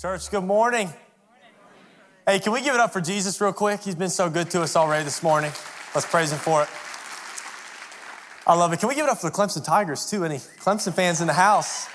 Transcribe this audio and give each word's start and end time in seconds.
Church, 0.00 0.30
good 0.30 0.44
morning. 0.44 0.88
Hey, 2.24 2.38
can 2.38 2.52
we 2.52 2.62
give 2.62 2.72
it 2.72 2.78
up 2.78 2.92
for 2.92 3.00
Jesus 3.00 3.40
real 3.40 3.52
quick? 3.52 3.80
He's 3.80 3.96
been 3.96 4.10
so 4.10 4.30
good 4.30 4.48
to 4.52 4.62
us 4.62 4.76
already 4.76 5.02
this 5.02 5.24
morning. 5.24 5.50
Let's 5.92 6.06
praise 6.06 6.30
him 6.30 6.38
for 6.38 6.62
it. 6.62 6.68
I 8.46 8.54
love 8.54 8.72
it. 8.72 8.78
Can 8.78 8.88
we 8.88 8.94
give 8.94 9.06
it 9.06 9.10
up 9.10 9.18
for 9.18 9.28
the 9.28 9.36
Clemson 9.36 9.64
Tigers 9.64 10.08
too? 10.08 10.24
Any 10.24 10.36
Clemson 10.36 10.94
fans 10.94 11.20
in 11.20 11.26
the 11.26 11.32
house? 11.32 11.88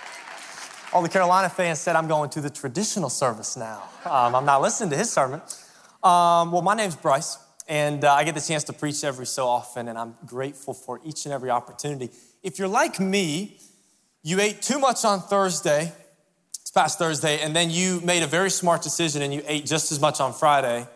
All 0.91 1.01
the 1.01 1.07
Carolina 1.07 1.47
fans 1.47 1.79
said, 1.79 1.95
I'm 1.95 2.09
going 2.09 2.29
to 2.31 2.41
the 2.41 2.49
traditional 2.49 3.09
service 3.09 3.55
now. 3.55 3.83
Um, 4.03 4.35
I'm 4.35 4.45
not 4.45 4.61
listening 4.61 4.89
to 4.89 4.97
his 4.97 5.09
sermon. 5.09 5.39
Um, 6.03 6.51
well, 6.51 6.61
my 6.61 6.75
name's 6.75 6.97
Bryce, 6.97 7.37
and 7.69 8.03
uh, 8.03 8.13
I 8.13 8.25
get 8.25 8.35
the 8.35 8.41
chance 8.41 8.65
to 8.65 8.73
preach 8.73 9.05
every 9.05 9.25
so 9.25 9.47
often, 9.47 9.87
and 9.87 9.97
I'm 9.97 10.15
grateful 10.25 10.73
for 10.73 10.99
each 11.05 11.23
and 11.23 11.33
every 11.33 11.51
opportunity. 11.51 12.09
If 12.41 12.59
you're 12.59 12.67
like 12.67 12.99
me, 12.99 13.61
you 14.23 14.41
ate 14.41 14.61
too 14.61 14.77
much 14.77 15.05
on 15.05 15.21
Thursday 15.21 15.93
past 16.73 16.97
Thursday, 16.97 17.39
and 17.41 17.55
then 17.55 17.69
you 17.69 18.01
made 18.01 18.23
a 18.23 18.27
very 18.27 18.49
smart 18.49 18.81
decision 18.81 19.21
and 19.21 19.33
you 19.33 19.43
ate 19.45 19.65
just 19.65 19.91
as 19.91 19.99
much 19.99 20.19
on 20.19 20.33
Friday. 20.33 20.87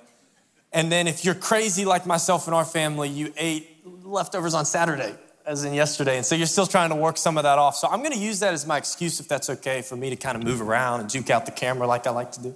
And 0.74 0.92
then 0.92 1.08
if 1.08 1.24
you're 1.24 1.36
crazy 1.36 1.86
like 1.86 2.06
myself 2.06 2.48
and 2.48 2.56
our 2.56 2.66
family, 2.66 3.10
you 3.10 3.32
ate 3.38 3.86
leftovers 4.04 4.54
on 4.54 4.66
Saturday, 4.66 5.16
as 5.46 5.64
in 5.64 5.74
yesterday. 5.74 6.18
And 6.18 6.26
so 6.26 6.36
you're 6.36 6.48
still 6.48 6.66
trying 6.66 6.90
to 6.90 6.96
work 6.96 7.18
some 7.18 7.38
of 7.38 7.44
that 7.44 7.60
off. 7.60 7.76
So 7.76 7.88
I'm 7.88 8.00
going 8.00 8.12
to 8.12 8.20
use 8.20 8.40
that 8.40 8.54
as 8.54 8.66
my 8.66 8.78
excuse, 8.78 9.20
if 9.20 9.28
that's 9.28 9.50
okay, 9.50 9.82
for 9.82 9.96
me 9.96 10.10
to 10.10 10.16
kind 10.16 10.36
of 10.36 10.44
move 10.44 10.62
around 10.62 11.02
and 11.02 11.10
juke 11.10 11.30
out 11.30 11.46
the 11.46 11.52
camera 11.52 11.88
like 11.88 12.08
I 12.08 12.10
like 12.10 12.32
to 12.34 12.42
do. 12.42 12.56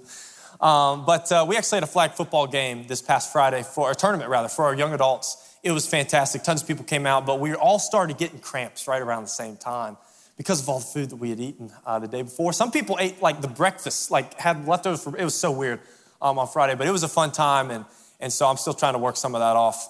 Um, 0.64 1.04
but 1.06 1.30
uh, 1.32 1.44
we 1.48 1.56
actually 1.56 1.76
had 1.76 1.84
a 1.84 1.88
flag 1.88 2.12
football 2.12 2.46
game 2.46 2.86
this 2.86 3.02
past 3.02 3.32
Friday 3.32 3.62
for 3.62 3.90
a 3.90 3.94
tournament, 3.94 4.30
rather, 4.30 4.48
for 4.48 4.64
our 4.64 4.74
young 4.74 4.92
adults. 4.94 5.56
It 5.62 5.70
was 5.70 5.86
fantastic. 5.86 6.42
Tons 6.42 6.62
of 6.62 6.68
people 6.68 6.84
came 6.84 7.06
out, 7.06 7.24
but 7.24 7.40
we 7.40 7.54
all 7.54 7.78
started 7.78 8.18
getting 8.18 8.40
cramps 8.40 8.88
right 8.88 9.00
around 9.00 9.22
the 9.22 9.28
same 9.28 9.56
time 9.56 9.96
because 10.42 10.60
of 10.60 10.68
all 10.68 10.80
the 10.80 10.84
food 10.84 11.10
that 11.10 11.16
we 11.16 11.30
had 11.30 11.38
eaten 11.38 11.70
uh, 11.86 12.00
the 12.00 12.08
day 12.08 12.22
before. 12.22 12.52
Some 12.52 12.72
people 12.72 12.96
ate 12.98 13.22
like 13.22 13.40
the 13.40 13.46
breakfast, 13.46 14.10
like 14.10 14.34
had 14.34 14.66
leftovers. 14.66 15.04
For, 15.04 15.16
it 15.16 15.22
was 15.22 15.36
so 15.36 15.52
weird 15.52 15.78
um, 16.20 16.36
on 16.36 16.48
Friday, 16.48 16.74
but 16.74 16.88
it 16.88 16.90
was 16.90 17.04
a 17.04 17.08
fun 17.08 17.30
time, 17.30 17.70
and, 17.70 17.84
and 18.18 18.32
so 18.32 18.48
I'm 18.48 18.56
still 18.56 18.74
trying 18.74 18.94
to 18.94 18.98
work 18.98 19.16
some 19.16 19.36
of 19.36 19.40
that 19.40 19.54
off. 19.54 19.88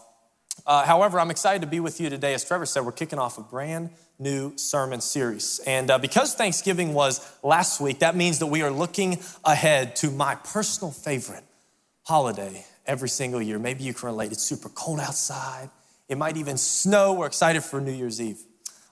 Uh, 0.67 0.85
however, 0.85 1.19
I'm 1.19 1.31
excited 1.31 1.63
to 1.63 1.67
be 1.67 1.81
with 1.81 2.03
you 2.03 2.11
today. 2.11 2.35
As 2.35 2.45
Trevor 2.45 2.67
said, 2.67 2.85
we're 2.85 2.93
kicking 2.93 3.19
off 3.19 3.39
a 3.39 3.41
brand 3.41 3.89
new 4.19 4.53
sermon 4.59 5.01
series. 5.01 5.59
And 5.67 5.91
uh, 5.91 5.97
because 5.97 6.35
Thanksgiving 6.35 6.93
was 6.93 7.27
last 7.43 7.81
week, 7.81 8.01
that 8.01 8.15
means 8.15 8.39
that 8.41 8.49
we 8.49 8.61
are 8.61 8.71
looking 8.71 9.21
ahead 9.47 9.97
to 9.97 10.11
my 10.11 10.35
personal 10.35 10.93
favorite 10.93 11.45
holiday 12.03 12.67
every 12.85 13.09
single 13.09 13.41
year. 13.41 13.59
Maybe 13.59 13.85
you 13.85 13.95
can 13.95 14.09
relate. 14.09 14.33
It's 14.33 14.43
super 14.43 14.69
cold 14.69 15.01
outside, 15.01 15.71
it 16.11 16.19
might 16.19 16.37
even 16.37 16.59
snow. 16.59 17.15
We're 17.15 17.27
excited 17.27 17.65
for 17.65 17.81
New 17.81 17.93
Year's 17.93 18.21
Eve. 18.21 18.43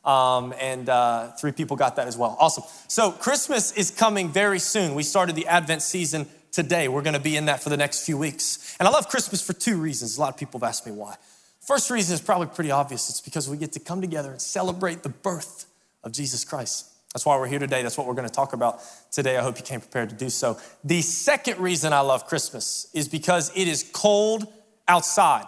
Um, 0.05 0.55
and 0.59 0.89
uh, 0.89 1.33
three 1.33 1.53
people 1.53 1.77
got 1.77 1.97
that 1.97 2.09
as 2.09 2.17
well. 2.17 2.37
Awesome. 2.41 2.65
So, 2.89 3.13
Christmas 3.13 3.73
is 3.73 3.91
coming 3.91 4.31
very 4.31 4.59
soon. 4.59 4.95
We 4.95 5.03
started 5.03 5.37
the 5.37 5.47
Advent 5.47 5.83
season 5.83 6.27
today. 6.53 6.89
We're 6.89 7.03
going 7.03 7.15
to 7.15 7.21
be 7.21 7.37
in 7.37 7.47
that 7.47 7.63
for 7.63 7.69
the 7.69 7.77
next 7.77 8.07
few 8.07 8.17
weeks. 8.17 8.77
And 8.79 8.89
I 8.89 8.91
love 8.91 9.09
Christmas 9.09 9.45
for 9.45 9.53
two 9.53 9.77
reasons. 9.77 10.17
A 10.17 10.21
lot 10.21 10.31
of 10.31 10.39
people 10.39 10.59
have 10.59 10.69
asked 10.69 10.87
me 10.87 10.93
why. 10.93 11.17
First 11.61 11.91
reason 11.91 12.15
is 12.15 12.21
probably 12.21 12.49
pretty 12.49 12.71
obvious 12.71 13.11
it's 13.11 13.21
because 13.21 13.49
we 13.49 13.57
get 13.57 13.73
to 13.73 13.81
come 13.81 14.01
together 14.01 14.31
and 14.31 14.41
celebrate 14.41 15.03
the 15.03 15.11
birth 15.11 15.67
of 16.03 16.13
Jesus 16.13 16.45
Christ. 16.45 16.87
That's 17.13 17.27
why 17.27 17.37
we're 17.39 17.49
here 17.49 17.59
today. 17.59 17.83
That's 17.83 17.99
what 17.99 18.07
we're 18.07 18.15
going 18.15 18.29
to 18.29 18.35
talk 18.35 18.53
about 18.53 18.81
today. 19.11 19.37
I 19.37 19.43
hope 19.43 19.59
you 19.59 19.65
came 19.65 19.81
prepared 19.81 20.11
to 20.11 20.17
do 20.17 20.31
so. 20.31 20.59
The 20.85 21.03
second 21.03 21.59
reason 21.59 21.93
I 21.93 22.01
love 22.01 22.27
Christmas 22.27 22.89
is 22.95 23.09
because 23.09 23.51
it 23.57 23.69
is 23.69 23.89
cold 23.93 24.47
outside. 24.87 25.45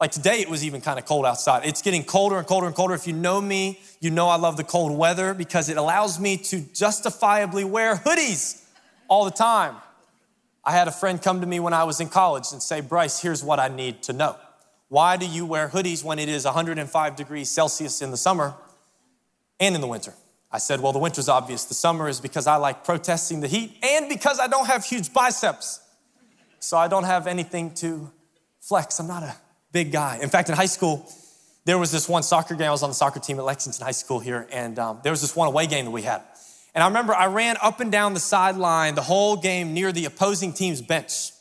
Like 0.00 0.12
today, 0.12 0.40
it 0.40 0.48
was 0.48 0.64
even 0.64 0.80
kind 0.80 0.98
of 0.98 1.04
cold 1.04 1.26
outside. 1.26 1.66
It's 1.66 1.82
getting 1.82 2.04
colder 2.04 2.38
and 2.38 2.46
colder 2.46 2.66
and 2.66 2.74
colder. 2.74 2.94
If 2.94 3.06
you 3.06 3.12
know 3.12 3.38
me, 3.38 3.78
you 4.00 4.10
know 4.10 4.28
I 4.28 4.36
love 4.36 4.56
the 4.56 4.64
cold 4.64 4.96
weather 4.96 5.34
because 5.34 5.68
it 5.68 5.76
allows 5.76 6.18
me 6.18 6.38
to 6.38 6.60
justifiably 6.60 7.64
wear 7.64 7.96
hoodies 7.96 8.64
all 9.08 9.26
the 9.26 9.30
time. 9.30 9.76
I 10.64 10.72
had 10.72 10.88
a 10.88 10.92
friend 10.92 11.20
come 11.20 11.42
to 11.42 11.46
me 11.46 11.60
when 11.60 11.74
I 11.74 11.84
was 11.84 12.00
in 12.00 12.08
college 12.08 12.46
and 12.52 12.62
say, 12.62 12.80
Bryce, 12.80 13.20
here's 13.20 13.44
what 13.44 13.60
I 13.60 13.68
need 13.68 14.02
to 14.04 14.14
know. 14.14 14.36
Why 14.88 15.18
do 15.18 15.26
you 15.26 15.44
wear 15.44 15.68
hoodies 15.68 16.02
when 16.02 16.18
it 16.18 16.30
is 16.30 16.46
105 16.46 17.16
degrees 17.16 17.50
Celsius 17.50 18.00
in 18.00 18.10
the 18.10 18.16
summer 18.16 18.54
and 19.58 19.74
in 19.74 19.82
the 19.82 19.86
winter? 19.86 20.14
I 20.50 20.58
said, 20.58 20.80
Well, 20.80 20.92
the 20.92 20.98
winter's 20.98 21.28
obvious. 21.28 21.66
The 21.66 21.74
summer 21.74 22.08
is 22.08 22.20
because 22.20 22.46
I 22.46 22.56
like 22.56 22.84
protesting 22.84 23.40
the 23.40 23.48
heat 23.48 23.76
and 23.82 24.08
because 24.08 24.40
I 24.40 24.48
don't 24.48 24.66
have 24.66 24.84
huge 24.84 25.12
biceps. 25.12 25.80
So 26.58 26.76
I 26.78 26.88
don't 26.88 27.04
have 27.04 27.26
anything 27.26 27.72
to 27.74 28.10
flex. 28.60 28.98
I'm 28.98 29.06
not 29.06 29.22
a 29.22 29.36
big 29.72 29.92
guy. 29.92 30.18
In 30.20 30.28
fact, 30.28 30.48
in 30.48 30.56
high 30.56 30.66
school, 30.66 31.10
there 31.64 31.78
was 31.78 31.92
this 31.92 32.08
one 32.08 32.22
soccer 32.22 32.54
game. 32.54 32.68
I 32.68 32.70
was 32.70 32.82
on 32.82 32.90
the 32.90 32.94
soccer 32.94 33.20
team 33.20 33.38
at 33.38 33.44
Lexington 33.44 33.84
High 33.84 33.92
School 33.92 34.18
here, 34.18 34.46
and 34.50 34.78
um, 34.78 35.00
there 35.02 35.12
was 35.12 35.20
this 35.20 35.36
one 35.36 35.48
away 35.48 35.66
game 35.66 35.84
that 35.84 35.90
we 35.90 36.02
had. 36.02 36.22
And 36.74 36.84
I 36.84 36.86
remember 36.86 37.14
I 37.14 37.26
ran 37.26 37.56
up 37.60 37.80
and 37.80 37.90
down 37.90 38.14
the 38.14 38.20
sideline 38.20 38.94
the 38.94 39.02
whole 39.02 39.36
game 39.36 39.74
near 39.74 39.92
the 39.92 40.04
opposing 40.04 40.52
team's 40.52 40.80
bench. 40.80 41.32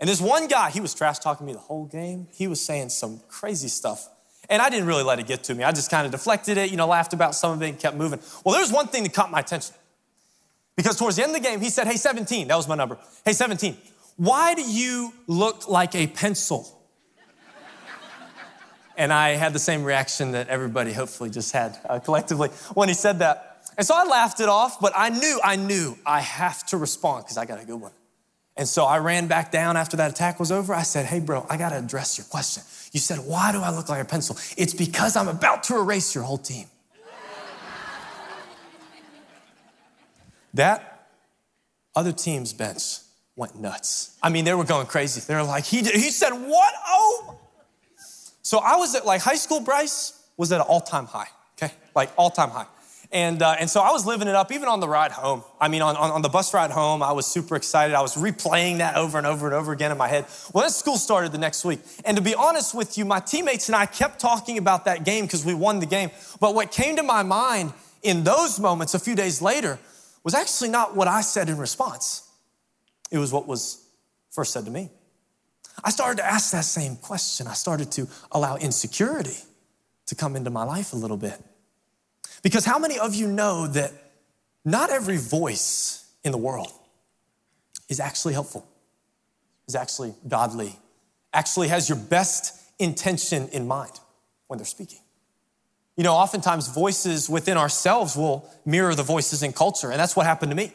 And 0.00 0.08
this 0.08 0.20
one 0.20 0.46
guy, 0.46 0.70
he 0.70 0.80
was 0.80 0.94
trash 0.94 1.18
talking 1.18 1.46
me 1.46 1.52
the 1.52 1.58
whole 1.58 1.84
game. 1.84 2.28
He 2.32 2.46
was 2.46 2.60
saying 2.60 2.90
some 2.90 3.20
crazy 3.28 3.68
stuff. 3.68 4.08
And 4.48 4.62
I 4.62 4.70
didn't 4.70 4.86
really 4.86 5.02
let 5.02 5.18
it 5.18 5.26
get 5.26 5.44
to 5.44 5.54
me. 5.54 5.64
I 5.64 5.72
just 5.72 5.90
kind 5.90 6.06
of 6.06 6.12
deflected 6.12 6.56
it, 6.56 6.70
you 6.70 6.76
know, 6.76 6.86
laughed 6.86 7.12
about 7.12 7.34
some 7.34 7.52
of 7.52 7.62
it 7.62 7.68
and 7.68 7.78
kept 7.78 7.96
moving. 7.96 8.20
Well, 8.44 8.54
there's 8.54 8.72
one 8.72 8.86
thing 8.86 9.02
that 9.02 9.12
caught 9.12 9.30
my 9.30 9.40
attention. 9.40 9.74
Because 10.76 10.96
towards 10.96 11.16
the 11.16 11.24
end 11.24 11.34
of 11.34 11.42
the 11.42 11.46
game, 11.46 11.60
he 11.60 11.68
said, 11.68 11.86
Hey, 11.86 11.96
17, 11.96 12.48
that 12.48 12.56
was 12.56 12.68
my 12.68 12.76
number. 12.76 12.96
Hey, 13.24 13.32
17, 13.32 13.76
why 14.16 14.54
do 14.54 14.62
you 14.62 15.12
look 15.26 15.68
like 15.68 15.94
a 15.94 16.06
pencil? 16.06 16.77
And 18.98 19.12
I 19.12 19.30
had 19.30 19.52
the 19.52 19.60
same 19.60 19.84
reaction 19.84 20.32
that 20.32 20.48
everybody 20.48 20.92
hopefully 20.92 21.30
just 21.30 21.52
had 21.52 21.78
uh, 21.88 22.00
collectively 22.00 22.48
when 22.74 22.88
he 22.88 22.94
said 22.94 23.20
that. 23.20 23.62
And 23.78 23.86
so 23.86 23.94
I 23.94 24.04
laughed 24.04 24.40
it 24.40 24.48
off, 24.48 24.80
but 24.80 24.92
I 24.96 25.08
knew, 25.08 25.40
I 25.42 25.54
knew 25.54 25.96
I 26.04 26.20
have 26.20 26.66
to 26.66 26.76
respond 26.76 27.24
because 27.24 27.38
I 27.38 27.46
got 27.46 27.62
a 27.62 27.64
good 27.64 27.80
one. 27.80 27.92
And 28.56 28.66
so 28.66 28.84
I 28.84 28.98
ran 28.98 29.28
back 29.28 29.52
down 29.52 29.76
after 29.76 29.96
that 29.98 30.10
attack 30.10 30.40
was 30.40 30.50
over. 30.50 30.74
I 30.74 30.82
said, 30.82 31.06
Hey, 31.06 31.20
bro, 31.20 31.46
I 31.48 31.56
got 31.56 31.68
to 31.68 31.78
address 31.78 32.18
your 32.18 32.24
question. 32.24 32.64
You 32.90 32.98
said, 32.98 33.20
Why 33.20 33.52
do 33.52 33.60
I 33.60 33.70
look 33.70 33.88
like 33.88 34.02
a 34.02 34.04
pencil? 34.04 34.36
It's 34.56 34.74
because 34.74 35.14
I'm 35.14 35.28
about 35.28 35.62
to 35.64 35.76
erase 35.78 36.12
your 36.12 36.24
whole 36.24 36.38
team. 36.38 36.66
that 40.54 41.06
other 41.94 42.10
team's 42.10 42.52
bench 42.52 42.82
went 43.36 43.60
nuts. 43.60 44.18
I 44.20 44.28
mean, 44.30 44.44
they 44.44 44.54
were 44.54 44.64
going 44.64 44.88
crazy. 44.88 45.20
They 45.20 45.36
were 45.36 45.44
like, 45.44 45.64
He, 45.64 45.84
he 45.84 46.10
said, 46.10 46.30
What? 46.32 46.74
Oh, 46.84 47.37
so 48.48 48.60
I 48.60 48.76
was 48.76 48.94
at 48.94 49.04
like 49.04 49.20
high 49.20 49.34
school, 49.34 49.60
Bryce 49.60 50.18
was 50.38 50.52
at 50.52 50.62
an 50.62 50.66
all 50.66 50.80
time 50.80 51.04
high, 51.04 51.28
okay? 51.58 51.70
Like 51.94 52.10
all 52.16 52.30
time 52.30 52.48
high. 52.48 52.64
And, 53.12 53.42
uh, 53.42 53.56
and 53.60 53.68
so 53.68 53.82
I 53.82 53.90
was 53.90 54.06
living 54.06 54.26
it 54.26 54.34
up 54.34 54.50
even 54.50 54.70
on 54.70 54.80
the 54.80 54.88
ride 54.88 55.12
home. 55.12 55.42
I 55.60 55.68
mean, 55.68 55.82
on, 55.82 55.98
on, 55.98 56.10
on, 56.12 56.22
the 56.22 56.30
bus 56.30 56.54
ride 56.54 56.70
home, 56.70 57.02
I 57.02 57.12
was 57.12 57.26
super 57.26 57.56
excited. 57.56 57.94
I 57.94 58.00
was 58.00 58.16
replaying 58.16 58.78
that 58.78 58.96
over 58.96 59.18
and 59.18 59.26
over 59.26 59.44
and 59.44 59.54
over 59.54 59.72
again 59.72 59.92
in 59.92 59.98
my 59.98 60.08
head. 60.08 60.24
Well, 60.54 60.62
then 60.62 60.70
school 60.70 60.96
started 60.96 61.30
the 61.30 61.36
next 61.36 61.62
week. 61.62 61.80
And 62.06 62.16
to 62.16 62.22
be 62.22 62.34
honest 62.34 62.74
with 62.74 62.96
you, 62.96 63.04
my 63.04 63.20
teammates 63.20 63.68
and 63.68 63.76
I 63.76 63.84
kept 63.84 64.18
talking 64.18 64.56
about 64.56 64.86
that 64.86 65.04
game 65.04 65.26
because 65.26 65.44
we 65.44 65.52
won 65.52 65.80
the 65.80 65.86
game. 65.86 66.10
But 66.40 66.54
what 66.54 66.72
came 66.72 66.96
to 66.96 67.02
my 67.02 67.22
mind 67.22 67.74
in 68.02 68.24
those 68.24 68.58
moments 68.58 68.94
a 68.94 68.98
few 68.98 69.14
days 69.14 69.42
later 69.42 69.78
was 70.24 70.32
actually 70.32 70.70
not 70.70 70.96
what 70.96 71.06
I 71.06 71.20
said 71.20 71.50
in 71.50 71.58
response, 71.58 72.26
it 73.10 73.18
was 73.18 73.30
what 73.30 73.46
was 73.46 73.84
first 74.30 74.54
said 74.54 74.64
to 74.64 74.70
me. 74.70 74.88
I 75.84 75.90
started 75.90 76.18
to 76.18 76.24
ask 76.24 76.52
that 76.52 76.64
same 76.64 76.96
question. 76.96 77.46
I 77.46 77.54
started 77.54 77.92
to 77.92 78.08
allow 78.32 78.56
insecurity 78.56 79.36
to 80.06 80.14
come 80.14 80.36
into 80.36 80.50
my 80.50 80.64
life 80.64 80.92
a 80.92 80.96
little 80.96 81.16
bit. 81.16 81.40
Because 82.42 82.64
how 82.64 82.78
many 82.78 82.98
of 82.98 83.14
you 83.14 83.28
know 83.28 83.66
that 83.66 83.92
not 84.64 84.90
every 84.90 85.16
voice 85.16 86.04
in 86.24 86.32
the 86.32 86.38
world 86.38 86.72
is 87.88 88.00
actually 88.00 88.34
helpful, 88.34 88.66
is 89.66 89.74
actually 89.74 90.14
godly, 90.26 90.78
actually 91.32 91.68
has 91.68 91.88
your 91.88 91.98
best 91.98 92.54
intention 92.78 93.48
in 93.48 93.66
mind 93.66 93.92
when 94.46 94.58
they're 94.58 94.66
speaking? 94.66 95.00
You 95.96 96.04
know, 96.04 96.14
oftentimes 96.14 96.68
voices 96.68 97.28
within 97.28 97.56
ourselves 97.56 98.16
will 98.16 98.48
mirror 98.64 98.94
the 98.94 99.02
voices 99.02 99.42
in 99.42 99.52
culture, 99.52 99.90
and 99.90 99.98
that's 99.98 100.14
what 100.14 100.26
happened 100.26 100.50
to 100.52 100.56
me. 100.56 100.72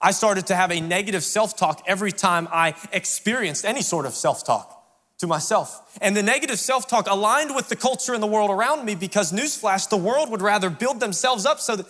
I 0.00 0.12
started 0.12 0.46
to 0.46 0.56
have 0.56 0.70
a 0.70 0.80
negative 0.80 1.22
self 1.22 1.56
talk 1.56 1.82
every 1.86 2.12
time 2.12 2.48
I 2.50 2.74
experienced 2.92 3.64
any 3.64 3.82
sort 3.82 4.06
of 4.06 4.14
self 4.14 4.44
talk 4.44 4.76
to 5.18 5.26
myself. 5.26 5.98
And 6.00 6.16
the 6.16 6.22
negative 6.22 6.58
self 6.58 6.88
talk 6.88 7.06
aligned 7.06 7.54
with 7.54 7.68
the 7.68 7.76
culture 7.76 8.14
in 8.14 8.20
the 8.20 8.26
world 8.26 8.50
around 8.50 8.84
me 8.84 8.94
because, 8.94 9.32
newsflash, 9.32 9.88
the 9.88 9.96
world 9.96 10.30
would 10.30 10.42
rather 10.42 10.70
build 10.70 11.00
themselves 11.00 11.44
up 11.44 11.60
so 11.60 11.76
that 11.76 11.86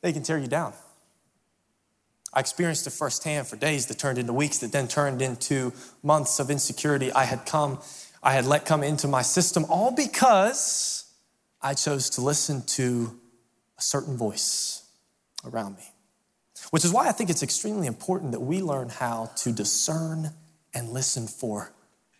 they 0.00 0.12
can 0.12 0.22
tear 0.22 0.38
you 0.38 0.46
down. 0.46 0.72
I 2.32 2.38
experienced 2.38 2.86
it 2.86 2.90
firsthand 2.90 3.48
for 3.48 3.56
days 3.56 3.86
that 3.86 3.98
turned 3.98 4.18
into 4.18 4.32
weeks, 4.32 4.58
that 4.58 4.70
then 4.70 4.86
turned 4.86 5.20
into 5.20 5.72
months 6.04 6.38
of 6.38 6.48
insecurity 6.48 7.10
I 7.10 7.24
had 7.24 7.44
come, 7.44 7.80
I 8.22 8.34
had 8.34 8.46
let 8.46 8.64
come 8.64 8.84
into 8.84 9.08
my 9.08 9.22
system, 9.22 9.66
all 9.68 9.90
because 9.90 11.12
I 11.60 11.74
chose 11.74 12.08
to 12.10 12.20
listen 12.20 12.62
to 12.62 13.18
a 13.76 13.82
certain 13.82 14.16
voice 14.16 14.88
around 15.44 15.76
me. 15.76 15.84
Which 16.70 16.84
is 16.84 16.92
why 16.92 17.08
I 17.08 17.12
think 17.12 17.30
it's 17.30 17.42
extremely 17.42 17.86
important 17.86 18.32
that 18.32 18.40
we 18.40 18.62
learn 18.62 18.88
how 18.88 19.30
to 19.36 19.52
discern 19.52 20.30
and 20.72 20.88
listen 20.90 21.26
for 21.26 21.72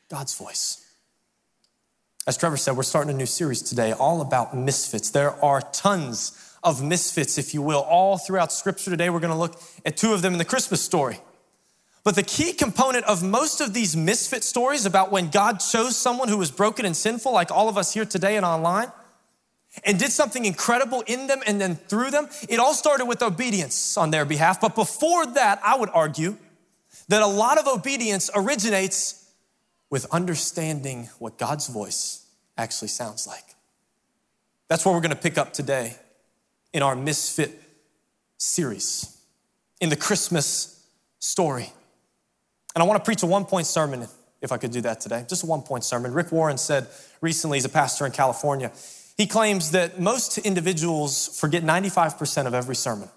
God's 0.08 0.37
voice. 0.37 0.87
As 2.26 2.37
Trevor 2.37 2.56
said, 2.56 2.76
we're 2.76 2.82
starting 2.82 3.14
a 3.14 3.17
new 3.17 3.26
series 3.26 3.62
today 3.62 3.93
all 3.93 4.20
about 4.20 4.56
misfits. 4.56 5.11
There 5.11 5.32
are 5.44 5.61
tons 5.61 6.32
of 6.62 6.82
misfits, 6.82 7.38
if 7.38 7.55
you 7.55 7.62
will, 7.62 7.81
all 7.81 8.19
throughout 8.19 8.52
Scripture. 8.52 8.91
Today, 8.91 9.08
we're 9.08 9.20
going 9.20 9.32
to 9.32 9.38
look 9.38 9.61
at 9.87 9.97
two 9.97 10.12
of 10.12 10.20
them 10.20 10.32
in 10.32 10.38
the 10.38 10.44
Christmas 10.44 10.82
story. 10.82 11.19
But 12.02 12.17
the 12.17 12.23
key 12.23 12.52
component 12.52 13.05
of 13.05 13.23
most 13.23 13.61
of 13.61 13.73
these 13.73 13.97
misfit 13.97 14.43
stories 14.43 14.85
about 14.85 15.12
when 15.12 15.31
God 15.31 15.61
chose 15.61 15.97
someone 15.97 16.29
who 16.29 16.38
was 16.38 16.50
broken 16.50 16.85
and 16.85 16.97
sinful, 16.97 17.32
like 17.32 17.50
all 17.50 17.69
of 17.69 17.79
us 17.79 17.94
here 17.94 18.05
today 18.05 18.37
and 18.37 18.44
online, 18.44 18.91
and 19.84 19.99
did 19.99 20.11
something 20.11 20.44
incredible 20.44 21.02
in 21.06 21.26
them 21.26 21.40
and 21.46 21.61
then 21.61 21.76
through 21.76 22.11
them, 22.11 22.28
it 22.49 22.58
all 22.58 22.75
started 22.75 23.06
with 23.06 23.22
obedience 23.22 23.96
on 23.96 24.11
their 24.11 24.25
behalf. 24.25 24.61
But 24.61 24.75
before 24.75 25.26
that, 25.26 25.61
I 25.64 25.76
would 25.76 25.90
argue 25.90 26.37
that 27.08 27.22
a 27.22 27.26
lot 27.26 27.58
of 27.58 27.67
obedience 27.67 28.31
originates 28.34 29.31
with 29.90 30.06
understanding 30.12 31.08
what 31.19 31.38
God's 31.38 31.69
voice 31.69 32.26
actually 32.56 32.88
sounds 32.88 33.26
like. 33.26 33.44
That's 34.69 34.84
where 34.84 34.94
we're 34.94 35.00
going 35.00 35.11
to 35.11 35.20
pick 35.20 35.38
up 35.38 35.52
today 35.52 35.96
in 36.73 36.82
our 36.82 36.94
Misfit 36.94 37.61
series, 38.38 39.19
in 39.81 39.88
the 39.88 39.96
Christmas 39.96 40.87
story. 41.19 41.73
And 42.75 42.82
I 42.82 42.87
want 42.87 43.00
to 43.00 43.05
preach 43.05 43.23
a 43.23 43.26
one 43.26 43.44
point 43.44 43.66
sermon 43.66 44.06
if 44.40 44.52
I 44.52 44.56
could 44.56 44.70
do 44.70 44.81
that 44.82 45.00
today. 45.00 45.25
Just 45.28 45.43
a 45.43 45.46
one 45.46 45.62
point 45.62 45.84
sermon. 45.84 46.12
Rick 46.12 46.31
Warren 46.31 46.56
said 46.56 46.87
recently, 47.20 47.58
he's 47.58 47.64
a 47.64 47.70
pastor 47.70 48.06
in 48.06 48.12
California, 48.12 48.70
he 49.20 49.26
claims 49.26 49.72
that 49.72 50.00
most 50.00 50.38
individuals 50.38 51.38
forget 51.38 51.62
95% 51.62 52.46
of 52.46 52.55
every 52.55 52.75
sermon. 52.75 53.11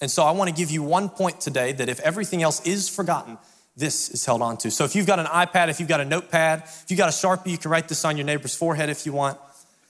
And 0.00 0.08
so 0.08 0.22
I 0.22 0.30
want 0.30 0.48
to 0.50 0.54
give 0.54 0.70
you 0.70 0.84
one 0.84 1.08
point 1.08 1.40
today 1.40 1.72
that 1.72 1.88
if 1.88 1.98
everything 1.98 2.44
else 2.44 2.64
is 2.64 2.88
forgotten, 2.88 3.36
this 3.76 4.08
is 4.10 4.24
held 4.24 4.40
on 4.40 4.56
to. 4.58 4.70
So 4.70 4.84
if 4.84 4.94
you've 4.94 5.08
got 5.08 5.18
an 5.18 5.26
iPad, 5.26 5.68
if 5.68 5.80
you've 5.80 5.88
got 5.88 6.00
a 6.00 6.04
notepad, 6.04 6.62
if 6.64 6.92
you've 6.92 6.98
got 6.98 7.08
a 7.08 7.12
Sharpie, 7.12 7.48
you 7.48 7.58
can 7.58 7.72
write 7.72 7.88
this 7.88 8.04
on 8.04 8.16
your 8.16 8.24
neighbor's 8.24 8.54
forehead 8.54 8.88
if 8.88 9.04
you 9.04 9.12
want. 9.12 9.36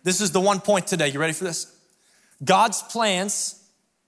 This 0.05 0.23
is 0.23 0.33
the 0.33 0.41
one 0.41 0.59
point 0.59 0.87
today. 0.87 1.09
You 1.09 1.21
ready 1.21 1.35
for 1.35 1.45
this? 1.45 1.71
God's 2.43 2.81
plans 2.81 3.63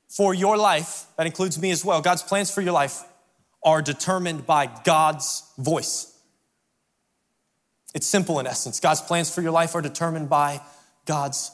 for 0.09 0.33
your 0.33 0.57
life, 0.57 1.05
that 1.19 1.27
includes 1.27 1.61
me 1.61 1.73
as 1.73 1.85
well, 1.85 2.01
God's 2.01 2.23
plans 2.23 2.51
for 2.51 2.63
your 2.63 2.73
life 2.73 3.05
are 3.63 3.83
determined 3.83 4.47
by 4.47 4.71
God's 4.83 5.43
voice. 5.59 6.19
It's 7.95 8.07
simple 8.07 8.41
in 8.41 8.47
essence. 8.47 8.81
God's 8.81 9.03
plans 9.03 9.29
for 9.29 9.43
your 9.43 9.53
life 9.53 9.75
are 9.75 9.83
determined 9.83 10.31
by 10.31 10.63
God's 11.05 11.51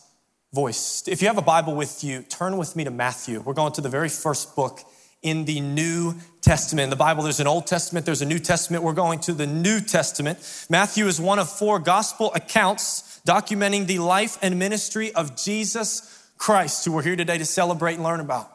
voice. 0.53 1.07
If 1.09 1.23
you 1.23 1.29
have 1.29 1.39
a 1.39 1.43
Bible 1.43 1.75
with 1.75 2.05
you, 2.05 2.23
turn 2.23 2.57
with 2.57 2.77
me 2.77 2.85
to 2.85 2.91
Matthew. 2.91 3.41
We're 3.41 3.55
going 3.55 3.73
to 3.73 3.81
the 3.81 3.89
very 3.89 4.09
first 4.09 4.55
book 4.55 4.81
in 5.23 5.45
the 5.45 5.61
New 5.61 6.15
Testament. 6.43 6.85
In 6.85 6.91
the 6.91 6.97
Bible, 6.97 7.23
there's 7.23 7.41
an 7.41 7.47
Old 7.47 7.67
Testament, 7.67 8.07
there's 8.07 8.23
a 8.23 8.27
New 8.27 8.39
Testament. 8.39 8.83
We're 8.85 8.93
going 8.93 9.19
to 9.21 9.33
the 9.33 9.47
New 9.47 9.81
Testament. 9.81 10.39
Matthew 10.71 11.07
is 11.07 11.21
one 11.21 11.39
of 11.39 11.51
four 11.51 11.79
gospel 11.79 12.33
accounts 12.35 13.21
documenting 13.27 13.87
the 13.87 13.99
life 13.99 14.39
and 14.43 14.59
ministry 14.59 15.13
of 15.15 15.37
Jesus 15.37 16.31
Christ, 16.39 16.85
who 16.85 16.93
we're 16.93 17.03
here 17.03 17.17
today 17.17 17.39
to 17.39 17.45
celebrate 17.45 17.95
and 17.95 18.05
learn 18.05 18.21
about. 18.21 18.53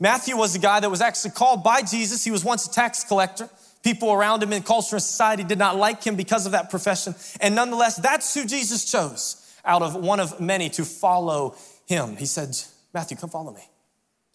Matthew 0.00 0.36
was 0.36 0.54
a 0.54 0.58
guy 0.58 0.80
that 0.80 0.90
was 0.90 1.00
actually 1.00 1.30
called 1.30 1.62
by 1.62 1.82
Jesus. 1.82 2.24
He 2.24 2.30
was 2.30 2.44
once 2.44 2.66
a 2.66 2.70
tax 2.70 3.04
collector. 3.04 3.48
People 3.82 4.12
around 4.12 4.42
him 4.42 4.52
in 4.52 4.62
culture 4.62 4.96
and 4.96 5.02
society 5.02 5.44
did 5.44 5.58
not 5.58 5.76
like 5.76 6.02
him 6.04 6.16
because 6.16 6.44
of 6.44 6.52
that 6.52 6.68
profession. 6.68 7.14
And 7.40 7.54
nonetheless, 7.54 7.96
that's 7.96 8.34
who 8.34 8.44
Jesus 8.44 8.90
chose 8.90 9.42
out 9.66 9.82
of 9.82 9.94
one 9.94 10.20
of 10.20 10.40
many 10.40 10.70
to 10.70 10.84
follow 10.84 11.56
him. 11.86 12.16
He 12.16 12.26
said, 12.26 12.56
Matthew, 12.94 13.16
come 13.16 13.30
follow 13.30 13.52
me. 13.52 13.62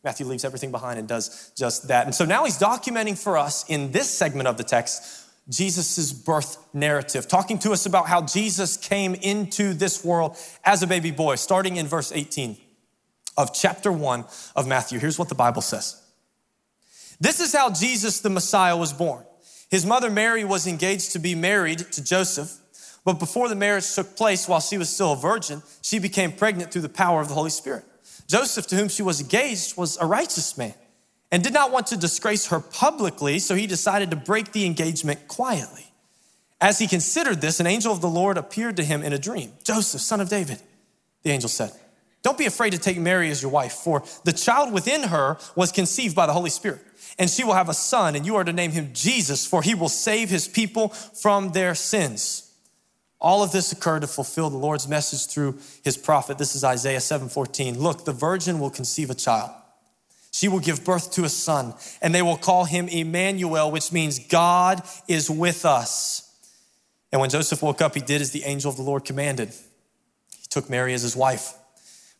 Matthew 0.04 0.26
leaves 0.26 0.44
everything 0.44 0.72
behind 0.72 1.00
and 1.00 1.08
does 1.08 1.52
just 1.56 1.88
that. 1.88 2.06
And 2.06 2.16
so 2.16 2.26
now 2.26 2.46
he's 2.46 2.58
documenting 2.58 3.18
for 3.18 3.38
us 3.38 3.66
in 3.70 3.92
this 3.92 4.10
segment 4.10 4.48
of 4.48 4.58
the 4.58 4.64
text 4.64 5.22
Jesus' 5.50 6.14
birth 6.14 6.58
narrative, 6.74 7.28
talking 7.28 7.60
to 7.60 7.72
us 7.72 7.86
about 7.86 8.08
how 8.08 8.22
Jesus 8.22 8.78
came 8.78 9.16
into 9.16 9.74
this 9.74 10.04
world 10.04 10.38
as 10.64 10.82
a 10.84 10.88
baby 10.88 11.12
boy, 11.12 11.36
starting 11.36 11.78
in 11.78 11.88
verse 11.88 12.12
18 12.12 12.58
of 13.38 13.54
chapter 13.54 13.92
1 13.92 14.26
of 14.56 14.68
Matthew. 14.68 15.00
Here's 15.00 15.18
what 15.20 15.30
the 15.30 15.36
Bible 15.36 15.62
says 15.62 16.02
This 17.20 17.40
is 17.40 17.54
how 17.54 17.72
Jesus 17.72 18.22
the 18.22 18.30
Messiah 18.30 18.78
was 18.78 18.94
born. 18.94 19.26
His 19.70 19.86
mother 19.86 20.10
Mary 20.10 20.44
was 20.44 20.68
engaged 20.68 21.14
to 21.14 21.20
be 21.20 21.34
married 21.34 21.80
to 21.80 22.04
Joseph. 22.04 22.58
But 23.04 23.20
before 23.20 23.50
the 23.50 23.56
marriage 23.56 23.94
took 23.94 24.16
place, 24.16 24.48
while 24.48 24.60
she 24.60 24.78
was 24.78 24.90
still 24.90 25.14
a 25.14 25.18
virgin, 25.18 25.64
she 25.82 26.00
became 26.00 26.32
pregnant 26.32 26.72
through 26.72 26.84
the 26.84 26.90
power 26.90 27.20
of 27.20 27.28
the 27.28 27.34
Holy 27.34 27.50
Spirit. 27.50 27.84
Joseph, 28.28 28.68
to 28.68 28.76
whom 28.76 28.90
she 28.90 29.02
was 29.02 29.22
engaged, 29.22 29.76
was 29.76 29.98
a 29.98 30.06
righteous 30.06 30.58
man 30.58 30.74
and 31.32 31.44
did 31.44 31.54
not 31.54 31.72
want 31.72 31.88
to 31.88 31.98
disgrace 31.98 32.48
her 32.48 32.60
publicly, 32.60 33.40
so 33.40 33.56
he 33.56 33.66
decided 33.66 34.12
to 34.12 34.18
break 34.18 34.52
the 34.52 34.66
engagement 34.66 35.28
quietly. 35.28 35.86
As 36.60 36.78
he 36.78 36.88
considered 36.88 37.42
this, 37.42 37.60
an 37.60 37.68
angel 37.68 37.92
of 37.92 38.02
the 38.02 38.10
Lord 38.10 38.38
appeared 38.38 38.78
to 38.78 38.84
him 38.84 39.02
in 39.02 39.14
a 39.14 39.18
dream. 39.18 39.52
Joseph, 39.64 40.02
son 40.02 40.22
of 40.22 40.30
David, 40.30 40.62
the 41.24 41.32
angel 41.32 41.50
said, 41.50 41.72
Don't 42.22 42.38
be 42.38 42.46
afraid 42.46 42.72
to 42.72 42.78
take 42.78 43.00
Mary 43.00 43.32
as 43.32 43.42
your 43.42 43.50
wife, 43.50 43.74
for 43.74 44.04
the 44.26 44.34
child 44.34 44.72
within 44.72 45.04
her 45.04 45.38
was 45.56 45.72
conceived 45.72 46.16
by 46.16 46.28
the 46.28 46.34
Holy 46.34 46.52
Spirit. 46.52 46.82
And 47.18 47.30
she 47.30 47.44
will 47.44 47.54
have 47.54 47.70
a 47.70 47.74
son, 47.74 48.16
and 48.16 48.26
you 48.26 48.36
are 48.36 48.44
to 48.44 48.54
name 48.54 48.72
him 48.72 48.92
Jesus, 48.94 49.46
for 49.46 49.62
he 49.64 49.74
will 49.74 49.90
save 49.90 50.30
his 50.30 50.48
people 50.48 50.90
from 50.90 51.52
their 51.52 51.74
sins. 51.74 52.51
All 53.22 53.44
of 53.44 53.52
this 53.52 53.72
occurred 53.72 54.02
to 54.02 54.08
fulfill 54.08 54.50
the 54.50 54.58
Lord's 54.58 54.88
message 54.88 55.32
through 55.32 55.60
his 55.84 55.96
prophet. 55.96 56.40
This 56.40 56.56
is 56.56 56.64
Isaiah 56.64 57.00
7:14. 57.00 57.80
Look, 57.80 58.04
the 58.04 58.12
virgin 58.12 58.60
will 58.60 58.72
conceive 58.72 59.12
a 59.12 59.16
child. 59.16 59.52
She 60.32 60.48
will 60.48 60.60
give 60.60 60.84
birth 60.84 61.12
to 61.14 61.24
a 61.24 61.30
son, 61.30 61.76
and 62.02 62.16
they 62.16 62.24
will 62.24 62.38
call 62.38 62.66
him 62.66 62.88
Emmanuel, 62.88 63.70
which 63.70 63.92
means 63.92 64.18
God 64.18 64.82
is 65.08 65.30
with 65.30 65.66
us. 65.66 66.24
And 67.12 67.22
when 67.22 67.30
Joseph 67.30 67.62
woke 67.62 67.82
up, 67.82 67.94
he 67.94 68.02
did 68.02 68.22
as 68.22 68.32
the 68.32 68.46
angel 68.46 68.72
of 68.72 68.78
the 68.78 68.84
Lord 68.84 69.06
commanded. 69.06 69.50
He 69.50 70.48
took 70.50 70.70
Mary 70.70 70.94
as 70.96 71.04
his 71.04 71.16
wife, 71.16 71.54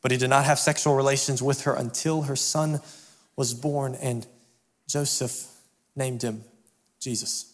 but 0.02 0.12
he 0.12 0.18
did 0.18 0.30
not 0.30 0.46
have 0.46 0.60
sexual 0.60 0.94
relations 0.94 1.42
with 1.42 1.62
her 1.62 1.74
until 1.74 2.24
her 2.24 2.36
son 2.36 2.80
was 3.36 3.56
born, 3.56 3.96
and 3.96 4.28
Joseph 4.88 5.48
named 5.96 6.22
him 6.22 6.44
Jesus. 7.00 7.46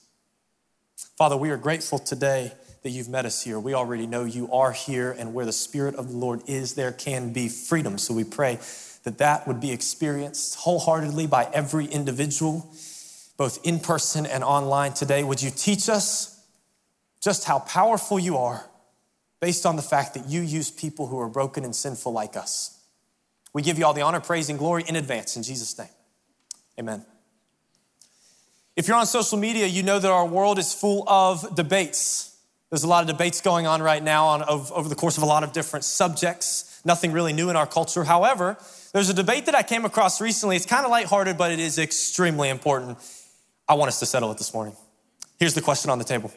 Father, 1.17 1.37
we 1.37 1.49
are 1.49 1.57
grateful 1.57 1.99
today 1.99 2.51
that 2.83 2.89
you've 2.89 3.09
met 3.09 3.25
us 3.25 3.43
here. 3.43 3.59
We 3.59 3.73
already 3.73 4.07
know 4.07 4.23
you 4.23 4.51
are 4.51 4.71
here, 4.71 5.11
and 5.11 5.33
where 5.33 5.45
the 5.45 5.51
Spirit 5.51 5.95
of 5.95 6.09
the 6.09 6.17
Lord 6.17 6.41
is, 6.47 6.75
there 6.75 6.91
can 6.91 7.33
be 7.33 7.49
freedom. 7.49 7.97
So 7.97 8.13
we 8.13 8.23
pray 8.23 8.59
that 9.03 9.17
that 9.19 9.47
would 9.47 9.59
be 9.59 9.71
experienced 9.71 10.55
wholeheartedly 10.55 11.27
by 11.27 11.49
every 11.53 11.85
individual, 11.85 12.69
both 13.37 13.59
in 13.65 13.79
person 13.79 14.25
and 14.25 14.43
online 14.43 14.93
today. 14.93 15.23
Would 15.23 15.41
you 15.41 15.49
teach 15.49 15.89
us 15.89 16.43
just 17.21 17.45
how 17.45 17.59
powerful 17.59 18.19
you 18.19 18.37
are 18.37 18.65
based 19.39 19.65
on 19.65 19.75
the 19.75 19.81
fact 19.81 20.13
that 20.13 20.27
you 20.27 20.41
use 20.41 20.71
people 20.71 21.07
who 21.07 21.19
are 21.19 21.29
broken 21.29 21.63
and 21.63 21.75
sinful 21.75 22.11
like 22.11 22.35
us? 22.35 22.79
We 23.53 23.61
give 23.61 23.79
you 23.79 23.85
all 23.85 23.93
the 23.93 24.01
honor, 24.01 24.19
praise, 24.19 24.49
and 24.49 24.59
glory 24.59 24.83
in 24.87 24.95
advance. 24.95 25.35
In 25.35 25.43
Jesus' 25.43 25.77
name, 25.77 25.87
amen. 26.79 27.05
If 28.75 28.87
you're 28.87 28.97
on 28.97 29.07
social 29.07 29.39
media, 29.39 29.65
you 29.65 29.81
know 29.81 29.97
that 29.97 30.11
our 30.11 30.27
world 30.27 30.59
is 30.59 30.73
full 30.73 31.07
of 31.09 31.55
debates. 31.55 32.26
There's 32.69 32.83
a 32.83 32.87
lot 32.87 33.01
of 33.01 33.07
debates 33.07 33.39
going 33.39 33.65
on 33.65 33.81
right 33.81 34.03
now 34.03 34.27
on, 34.27 34.43
over 34.43 34.89
the 34.89 34.95
course 34.95 35.17
of 35.17 35.23
a 35.23 35.25
lot 35.25 35.43
of 35.43 35.53
different 35.53 35.85
subjects. 35.85 36.81
Nothing 36.83 37.13
really 37.13 37.31
new 37.31 37.49
in 37.49 37.55
our 37.55 37.67
culture. 37.67 38.03
However, 38.03 38.57
there's 38.93 39.09
a 39.09 39.13
debate 39.13 39.45
that 39.45 39.55
I 39.55 39.63
came 39.63 39.85
across 39.85 40.19
recently. 40.19 40.57
It's 40.57 40.65
kind 40.65 40.83
of 40.83 40.91
lighthearted, 40.91 41.37
but 41.37 41.51
it 41.51 41.59
is 41.59 41.79
extremely 41.79 42.49
important. 42.49 42.97
I 43.69 43.75
want 43.75 43.87
us 43.89 43.99
to 43.99 44.05
settle 44.05 44.31
it 44.31 44.37
this 44.37 44.53
morning. 44.53 44.75
Here's 45.39 45.53
the 45.53 45.61
question 45.61 45.91
on 45.91 45.97
the 45.97 46.03
table 46.03 46.31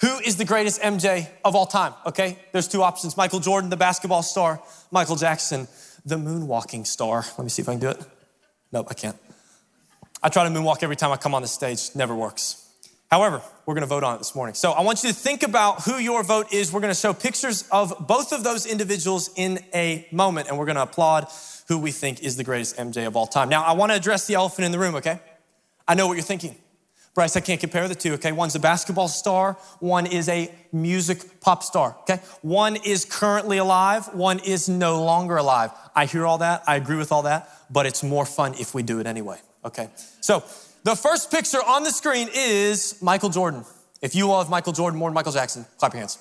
Who 0.00 0.18
is 0.18 0.36
the 0.36 0.44
greatest 0.44 0.80
MJ 0.80 1.28
of 1.44 1.56
all 1.56 1.66
time? 1.66 1.94
Okay, 2.06 2.38
there's 2.52 2.68
two 2.68 2.82
options 2.82 3.16
Michael 3.16 3.40
Jordan, 3.40 3.70
the 3.70 3.76
basketball 3.76 4.22
star, 4.22 4.62
Michael 4.92 5.16
Jackson, 5.16 5.66
the 6.04 6.16
moonwalking 6.16 6.86
star. 6.86 7.24
Let 7.36 7.44
me 7.44 7.48
see 7.48 7.62
if 7.62 7.68
I 7.68 7.72
can 7.72 7.80
do 7.80 7.88
it. 7.88 8.00
Nope, 8.70 8.86
I 8.90 8.94
can't. 8.94 9.16
I 10.22 10.28
try 10.28 10.44
to 10.44 10.50
moonwalk 10.50 10.82
every 10.82 10.96
time 10.96 11.10
I 11.10 11.16
come 11.16 11.34
on 11.34 11.42
the 11.42 11.48
stage, 11.48 11.90
never 11.96 12.14
works. 12.14 12.61
However, 13.12 13.42
we're 13.66 13.74
going 13.74 13.82
to 13.82 13.88
vote 13.88 14.04
on 14.04 14.14
it 14.14 14.18
this 14.18 14.34
morning. 14.34 14.54
So 14.54 14.72
I 14.72 14.80
want 14.80 15.04
you 15.04 15.10
to 15.10 15.14
think 15.14 15.42
about 15.42 15.82
who 15.82 15.98
your 15.98 16.22
vote 16.22 16.50
is. 16.50 16.72
We're 16.72 16.80
going 16.80 16.94
to 16.94 16.98
show 16.98 17.12
pictures 17.12 17.68
of 17.70 17.94
both 18.08 18.32
of 18.32 18.42
those 18.42 18.64
individuals 18.64 19.28
in 19.36 19.58
a 19.74 20.08
moment, 20.10 20.48
and 20.48 20.58
we're 20.58 20.64
going 20.64 20.76
to 20.76 20.82
applaud 20.84 21.28
who 21.68 21.78
we 21.78 21.90
think 21.90 22.22
is 22.22 22.38
the 22.38 22.42
greatest 22.42 22.78
MJ 22.78 23.06
of 23.06 23.14
all 23.14 23.26
time. 23.26 23.50
Now, 23.50 23.64
I 23.64 23.72
want 23.72 23.92
to 23.92 23.96
address 23.96 24.26
the 24.26 24.32
elephant 24.32 24.64
in 24.64 24.72
the 24.72 24.78
room, 24.78 24.94
okay? 24.94 25.20
I 25.86 25.94
know 25.94 26.06
what 26.06 26.14
you're 26.14 26.22
thinking. 26.22 26.56
Bryce, 27.12 27.36
I 27.36 27.40
can't 27.40 27.60
compare 27.60 27.86
the 27.86 27.94
two, 27.94 28.14
okay? 28.14 28.32
One's 28.32 28.54
a 28.54 28.60
basketball 28.60 29.08
star, 29.08 29.58
one 29.80 30.06
is 30.06 30.30
a 30.30 30.50
music 30.72 31.38
pop 31.42 31.62
star, 31.62 31.94
okay? 32.04 32.18
One 32.40 32.76
is 32.76 33.04
currently 33.04 33.58
alive, 33.58 34.06
one 34.14 34.38
is 34.38 34.70
no 34.70 35.04
longer 35.04 35.36
alive. 35.36 35.70
I 35.94 36.06
hear 36.06 36.24
all 36.24 36.38
that, 36.38 36.62
I 36.66 36.76
agree 36.76 36.96
with 36.96 37.12
all 37.12 37.24
that, 37.24 37.50
but 37.70 37.84
it's 37.84 38.02
more 38.02 38.24
fun 38.24 38.54
if 38.58 38.74
we 38.74 38.82
do 38.82 39.00
it 39.00 39.06
anyway, 39.06 39.38
okay? 39.66 39.90
So, 40.22 40.42
the 40.84 40.96
first 40.96 41.30
picture 41.30 41.62
on 41.62 41.82
the 41.84 41.90
screen 41.90 42.28
is 42.34 43.00
Michael 43.00 43.28
Jordan. 43.28 43.64
If 44.00 44.14
you 44.14 44.26
love 44.28 44.50
Michael 44.50 44.72
Jordan 44.72 44.98
more 44.98 45.08
than 45.08 45.14
Michael 45.14 45.32
Jackson, 45.32 45.64
clap 45.78 45.92
your 45.92 46.00
hands. 46.00 46.18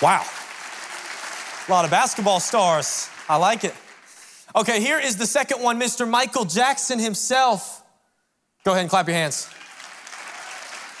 Wow. 0.00 0.24
A 1.68 1.70
lot 1.70 1.84
of 1.84 1.90
basketball 1.90 2.40
stars. 2.40 3.08
I 3.28 3.36
like 3.36 3.64
it. 3.64 3.74
Okay, 4.56 4.80
here 4.80 4.98
is 4.98 5.16
the 5.16 5.26
second 5.26 5.62
one, 5.62 5.78
Mr. 5.78 6.08
Michael 6.08 6.44
Jackson 6.44 6.98
himself. 6.98 7.82
Go 8.64 8.72
ahead 8.72 8.82
and 8.82 8.90
clap 8.90 9.06
your 9.06 9.16
hands. 9.16 9.48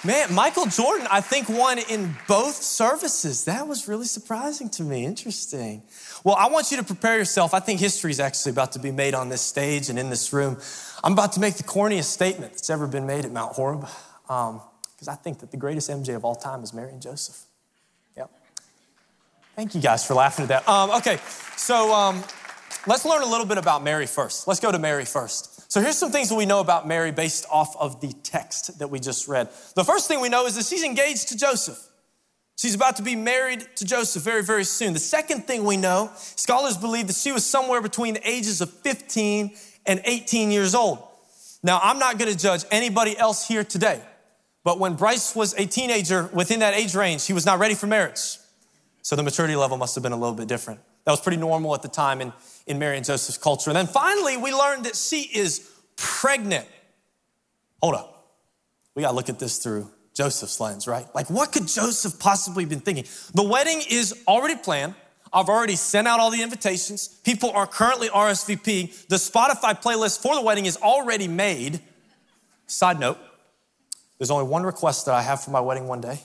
Man, 0.02 0.32
Michael 0.32 0.64
Jordan, 0.64 1.06
I 1.10 1.20
think, 1.20 1.50
won 1.50 1.78
in 1.78 2.16
both 2.26 2.54
services. 2.54 3.44
That 3.44 3.68
was 3.68 3.86
really 3.86 4.06
surprising 4.06 4.70
to 4.70 4.82
me. 4.82 5.04
Interesting. 5.04 5.82
Well, 6.24 6.36
I 6.36 6.48
want 6.48 6.70
you 6.70 6.78
to 6.78 6.82
prepare 6.82 7.18
yourself. 7.18 7.52
I 7.52 7.60
think 7.60 7.80
history 7.80 8.10
is 8.10 8.18
actually 8.18 8.52
about 8.52 8.72
to 8.72 8.78
be 8.78 8.92
made 8.92 9.12
on 9.12 9.28
this 9.28 9.42
stage 9.42 9.90
and 9.90 9.98
in 9.98 10.08
this 10.08 10.32
room. 10.32 10.56
I'm 11.04 11.12
about 11.12 11.32
to 11.32 11.40
make 11.40 11.56
the 11.56 11.64
corniest 11.64 12.04
statement 12.04 12.52
that's 12.52 12.70
ever 12.70 12.86
been 12.86 13.06
made 13.06 13.26
at 13.26 13.32
Mount 13.32 13.52
Horeb 13.52 13.80
because 14.22 15.08
um, 15.08 15.08
I 15.08 15.16
think 15.16 15.40
that 15.40 15.50
the 15.50 15.58
greatest 15.58 15.90
MJ 15.90 16.16
of 16.16 16.24
all 16.24 16.34
time 16.34 16.62
is 16.62 16.72
Mary 16.72 16.92
and 16.92 17.02
Joseph. 17.02 17.42
Yep. 18.16 18.30
Thank 19.54 19.74
you 19.74 19.82
guys 19.82 20.06
for 20.06 20.14
laughing 20.14 20.44
at 20.44 20.48
that. 20.48 20.68
Um, 20.68 20.92
okay, 20.92 21.18
so 21.56 21.92
um, 21.92 22.24
let's 22.86 23.04
learn 23.04 23.22
a 23.22 23.26
little 23.26 23.46
bit 23.46 23.58
about 23.58 23.82
Mary 23.82 24.06
first. 24.06 24.48
Let's 24.48 24.60
go 24.60 24.72
to 24.72 24.78
Mary 24.78 25.04
first. 25.04 25.59
So 25.70 25.80
here's 25.80 25.96
some 25.96 26.10
things 26.10 26.30
that 26.30 26.34
we 26.34 26.46
know 26.46 26.58
about 26.58 26.88
Mary 26.88 27.12
based 27.12 27.46
off 27.48 27.76
of 27.76 28.00
the 28.00 28.12
text 28.24 28.80
that 28.80 28.88
we 28.88 28.98
just 28.98 29.28
read. 29.28 29.48
The 29.76 29.84
first 29.84 30.08
thing 30.08 30.20
we 30.20 30.28
know 30.28 30.46
is 30.46 30.56
that 30.56 30.66
she's 30.66 30.82
engaged 30.82 31.28
to 31.28 31.36
Joseph. 31.36 31.78
She's 32.58 32.74
about 32.74 32.96
to 32.96 33.04
be 33.04 33.14
married 33.14 33.64
to 33.76 33.84
Joseph 33.84 34.24
very, 34.24 34.42
very 34.42 34.64
soon. 34.64 34.94
The 34.94 34.98
second 34.98 35.46
thing 35.46 35.64
we 35.64 35.76
know, 35.76 36.10
scholars 36.16 36.76
believe 36.76 37.06
that 37.06 37.14
she 37.14 37.30
was 37.30 37.46
somewhere 37.46 37.80
between 37.80 38.14
the 38.14 38.28
ages 38.28 38.60
of 38.60 38.68
15 38.68 39.52
and 39.86 40.00
18 40.04 40.50
years 40.50 40.74
old. 40.74 40.98
Now, 41.62 41.78
I'm 41.80 42.00
not 42.00 42.18
gonna 42.18 42.34
judge 42.34 42.64
anybody 42.72 43.16
else 43.16 43.46
here 43.46 43.62
today, 43.62 44.02
but 44.64 44.80
when 44.80 44.94
Bryce 44.94 45.36
was 45.36 45.54
a 45.54 45.66
teenager 45.66 46.28
within 46.32 46.58
that 46.60 46.74
age 46.74 46.96
range, 46.96 47.26
he 47.26 47.32
was 47.32 47.46
not 47.46 47.60
ready 47.60 47.76
for 47.76 47.86
marriage. 47.86 48.38
So 49.02 49.14
the 49.14 49.22
maturity 49.22 49.54
level 49.54 49.76
must 49.76 49.94
have 49.94 50.02
been 50.02 50.12
a 50.12 50.18
little 50.18 50.34
bit 50.34 50.48
different. 50.48 50.80
That 51.04 51.12
was 51.12 51.20
pretty 51.20 51.38
normal 51.38 51.74
at 51.74 51.82
the 51.82 51.88
time 51.88 52.20
in, 52.20 52.32
in 52.66 52.78
Mary 52.78 52.96
and 52.96 53.04
Joseph's 53.04 53.38
culture. 53.38 53.70
And 53.70 53.76
then 53.76 53.86
finally, 53.86 54.36
we 54.36 54.52
learned 54.52 54.84
that 54.84 54.96
she 54.96 55.22
is 55.22 55.70
pregnant. 55.96 56.66
Hold 57.82 57.94
up. 57.94 58.36
We 58.94 59.02
gotta 59.02 59.14
look 59.14 59.28
at 59.28 59.38
this 59.38 59.58
through 59.58 59.90
Joseph's 60.14 60.60
lens, 60.60 60.86
right? 60.86 61.06
Like, 61.14 61.30
what 61.30 61.52
could 61.52 61.68
Joseph 61.68 62.18
possibly 62.18 62.64
have 62.64 62.70
been 62.70 62.80
thinking? 62.80 63.04
The 63.34 63.42
wedding 63.42 63.82
is 63.88 64.22
already 64.26 64.56
planned. 64.56 64.94
I've 65.32 65.48
already 65.48 65.76
sent 65.76 66.08
out 66.08 66.18
all 66.18 66.30
the 66.30 66.42
invitations. 66.42 67.08
People 67.08 67.50
are 67.52 67.66
currently 67.66 68.08
RSVPing. 68.08 69.06
The 69.06 69.16
Spotify 69.16 69.80
playlist 69.80 70.20
for 70.20 70.34
the 70.34 70.42
wedding 70.42 70.66
is 70.66 70.76
already 70.78 71.28
made. 71.28 71.80
Side 72.66 72.98
note, 72.98 73.18
there's 74.18 74.30
only 74.30 74.44
one 74.46 74.64
request 74.64 75.06
that 75.06 75.14
I 75.14 75.22
have 75.22 75.42
for 75.42 75.50
my 75.50 75.60
wedding 75.60 75.86
one 75.86 76.00
day. 76.00 76.20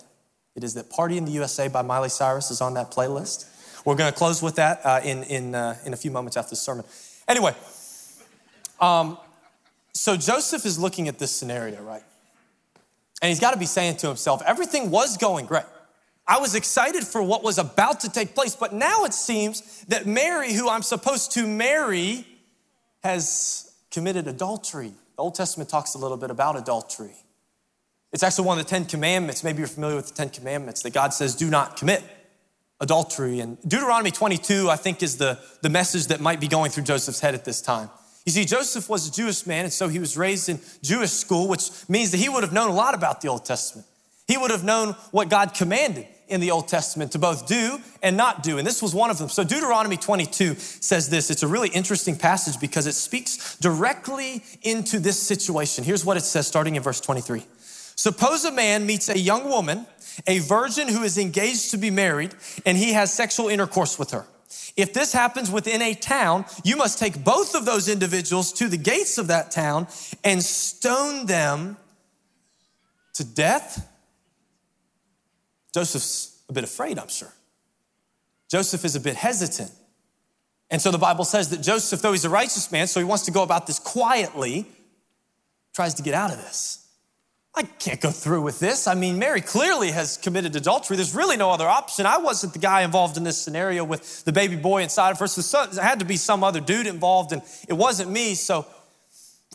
It 0.55 0.63
is 0.63 0.73
that 0.73 0.89
Party 0.89 1.17
in 1.17 1.25
the 1.25 1.31
USA 1.31 1.67
by 1.67 1.81
Miley 1.81 2.09
Cyrus 2.09 2.49
is 2.49 2.61
on 2.61 2.73
that 2.75 2.91
playlist. 2.91 3.45
We're 3.85 3.95
going 3.95 4.11
to 4.11 4.17
close 4.17 4.41
with 4.41 4.55
that 4.55 4.81
uh, 4.83 4.99
in, 5.03 5.23
in, 5.23 5.53
uh, 5.53 5.77
in 5.85 5.93
a 5.93 5.97
few 5.97 6.09
moments 6.09 6.37
after 6.37 6.49
the 6.49 6.55
sermon. 6.55 6.85
Anyway, 7.27 7.53
um, 8.81 9.19
so 9.93 10.17
Joseph 10.17 10.65
is 10.65 10.79
looking 10.79 11.07
at 11.07 11.19
this 11.19 11.31
scenario, 11.31 11.81
right? 11.83 12.03
And 13.21 13.29
he's 13.29 13.39
got 13.39 13.51
to 13.51 13.59
be 13.59 13.67
saying 13.67 13.97
to 13.97 14.07
himself, 14.07 14.41
everything 14.45 14.89
was 14.89 15.17
going 15.17 15.45
great. 15.45 15.65
I 16.27 16.39
was 16.39 16.55
excited 16.55 17.03
for 17.03 17.21
what 17.21 17.43
was 17.43 17.59
about 17.59 17.99
to 18.01 18.09
take 18.09 18.33
place, 18.33 18.55
but 18.55 18.73
now 18.73 19.05
it 19.05 19.13
seems 19.13 19.85
that 19.85 20.07
Mary, 20.07 20.51
who 20.53 20.67
I'm 20.67 20.81
supposed 20.81 21.33
to 21.33 21.45
marry, 21.45 22.25
has 23.03 23.71
committed 23.91 24.27
adultery. 24.27 24.93
The 25.15 25.21
Old 25.21 25.35
Testament 25.35 25.69
talks 25.69 25.93
a 25.93 25.99
little 25.99 26.17
bit 26.17 26.31
about 26.31 26.57
adultery. 26.57 27.13
It's 28.11 28.23
actually 28.23 28.47
one 28.47 28.57
of 28.57 28.65
the 28.65 28.69
Ten 28.69 28.85
Commandments. 28.85 29.43
Maybe 29.43 29.59
you're 29.59 29.67
familiar 29.67 29.95
with 29.95 30.07
the 30.07 30.15
Ten 30.15 30.29
Commandments 30.29 30.81
that 30.81 30.93
God 30.93 31.13
says, 31.13 31.35
do 31.35 31.51
not 31.51 31.77
commit 31.77 32.03
adultery. 32.79 33.39
And 33.39 33.57
Deuteronomy 33.67 34.11
22, 34.11 34.69
I 34.69 34.75
think, 34.75 35.03
is 35.03 35.17
the, 35.17 35.39
the 35.61 35.69
message 35.69 36.07
that 36.07 36.19
might 36.19 36.39
be 36.39 36.47
going 36.47 36.71
through 36.71 36.83
Joseph's 36.83 37.19
head 37.19 37.35
at 37.35 37.45
this 37.45 37.61
time. 37.61 37.89
You 38.25 38.31
see, 38.31 38.45
Joseph 38.45 38.89
was 38.89 39.07
a 39.07 39.11
Jewish 39.11 39.45
man, 39.45 39.65
and 39.65 39.73
so 39.73 39.87
he 39.87 39.99
was 39.99 40.17
raised 40.17 40.49
in 40.49 40.59
Jewish 40.81 41.11
school, 41.11 41.47
which 41.47 41.69
means 41.87 42.11
that 42.11 42.17
he 42.17 42.27
would 42.27 42.43
have 42.43 42.53
known 42.53 42.69
a 42.69 42.73
lot 42.73 42.95
about 42.95 43.21
the 43.21 43.27
Old 43.27 43.45
Testament. 43.45 43.87
He 44.27 44.37
would 44.37 44.49
have 44.49 44.63
known 44.63 44.93
what 45.11 45.29
God 45.29 45.53
commanded 45.53 46.07
in 46.27 46.41
the 46.41 46.49
Old 46.49 46.67
Testament 46.67 47.11
to 47.11 47.19
both 47.19 47.47
do 47.47 47.79
and 48.01 48.17
not 48.17 48.41
do. 48.41 48.57
And 48.57 48.65
this 48.65 48.81
was 48.81 48.95
one 48.95 49.11
of 49.11 49.19
them. 49.19 49.29
So 49.29 49.43
Deuteronomy 49.43 49.97
22 49.97 50.55
says 50.55 51.09
this. 51.09 51.29
It's 51.29 51.43
a 51.43 51.47
really 51.47 51.69
interesting 51.69 52.17
passage 52.17 52.59
because 52.59 52.87
it 52.87 52.93
speaks 52.93 53.57
directly 53.57 54.41
into 54.63 54.99
this 54.99 55.21
situation. 55.21 55.83
Here's 55.83 56.03
what 56.03 56.17
it 56.17 56.23
says 56.23 56.47
starting 56.47 56.75
in 56.75 56.81
verse 56.81 56.99
23. 56.99 57.45
Suppose 57.95 58.45
a 58.45 58.51
man 58.51 58.85
meets 58.85 59.09
a 59.09 59.17
young 59.17 59.49
woman, 59.49 59.87
a 60.27 60.39
virgin 60.39 60.87
who 60.87 61.03
is 61.03 61.17
engaged 61.17 61.71
to 61.71 61.77
be 61.77 61.89
married, 61.89 62.35
and 62.65 62.77
he 62.77 62.93
has 62.93 63.13
sexual 63.13 63.47
intercourse 63.47 63.97
with 63.97 64.11
her. 64.11 64.25
If 64.75 64.93
this 64.93 65.13
happens 65.13 65.49
within 65.49 65.81
a 65.81 65.93
town, 65.93 66.45
you 66.63 66.75
must 66.75 66.99
take 66.99 67.23
both 67.23 67.55
of 67.55 67.65
those 67.65 67.87
individuals 67.87 68.51
to 68.53 68.67
the 68.67 68.77
gates 68.77 69.17
of 69.17 69.27
that 69.27 69.51
town 69.51 69.87
and 70.23 70.43
stone 70.43 71.25
them 71.25 71.77
to 73.13 73.23
death. 73.23 73.89
Joseph's 75.73 76.41
a 76.49 76.53
bit 76.53 76.63
afraid, 76.63 76.99
I'm 76.99 77.07
sure. 77.07 77.33
Joseph 78.49 78.85
is 78.85 78.95
a 78.95 78.99
bit 78.99 79.15
hesitant. 79.15 79.71
And 80.69 80.81
so 80.81 80.91
the 80.91 80.97
Bible 80.97 81.25
says 81.25 81.49
that 81.49 81.61
Joseph, 81.61 82.01
though 82.01 82.11
he's 82.11 82.25
a 82.25 82.29
righteous 82.29 82.71
man, 82.71 82.87
so 82.87 82.99
he 82.99 83.05
wants 83.05 83.25
to 83.25 83.31
go 83.31 83.43
about 83.43 83.67
this 83.67 83.79
quietly, 83.79 84.65
tries 85.73 85.93
to 85.95 86.03
get 86.03 86.13
out 86.13 86.31
of 86.31 86.37
this. 86.37 86.84
I 87.57 87.63
can't 87.63 88.01
go 88.01 88.11
through 88.11 88.41
with 88.41 88.59
this. 88.59 88.85
I 88.85 88.95
mean, 88.95 89.17
Mary 89.17 89.39
clearly 89.39 89.91
has 89.91 90.17
committed 90.17 90.55
adultery. 90.55 90.97
There's 90.97 91.15
really 91.15 91.37
no 91.37 91.51
other 91.51 91.67
option. 91.67 92.05
I 92.05 92.17
wasn't 92.17 92.53
the 92.53 92.59
guy 92.59 92.81
involved 92.81 93.15
in 93.15 93.23
this 93.23 93.37
scenario 93.41 93.83
with 93.83 94.25
the 94.25 94.33
baby 94.33 94.57
boy 94.57 94.83
inside 94.83 95.11
of 95.11 95.19
her. 95.19 95.27
So 95.27 95.65
there 95.67 95.83
had 95.83 95.99
to 95.99 96.05
be 96.05 96.17
some 96.17 96.43
other 96.43 96.59
dude 96.59 96.85
involved, 96.85 97.31
and 97.31 97.41
it 97.69 97.73
wasn't 97.73 98.11
me. 98.11 98.35
So 98.35 98.65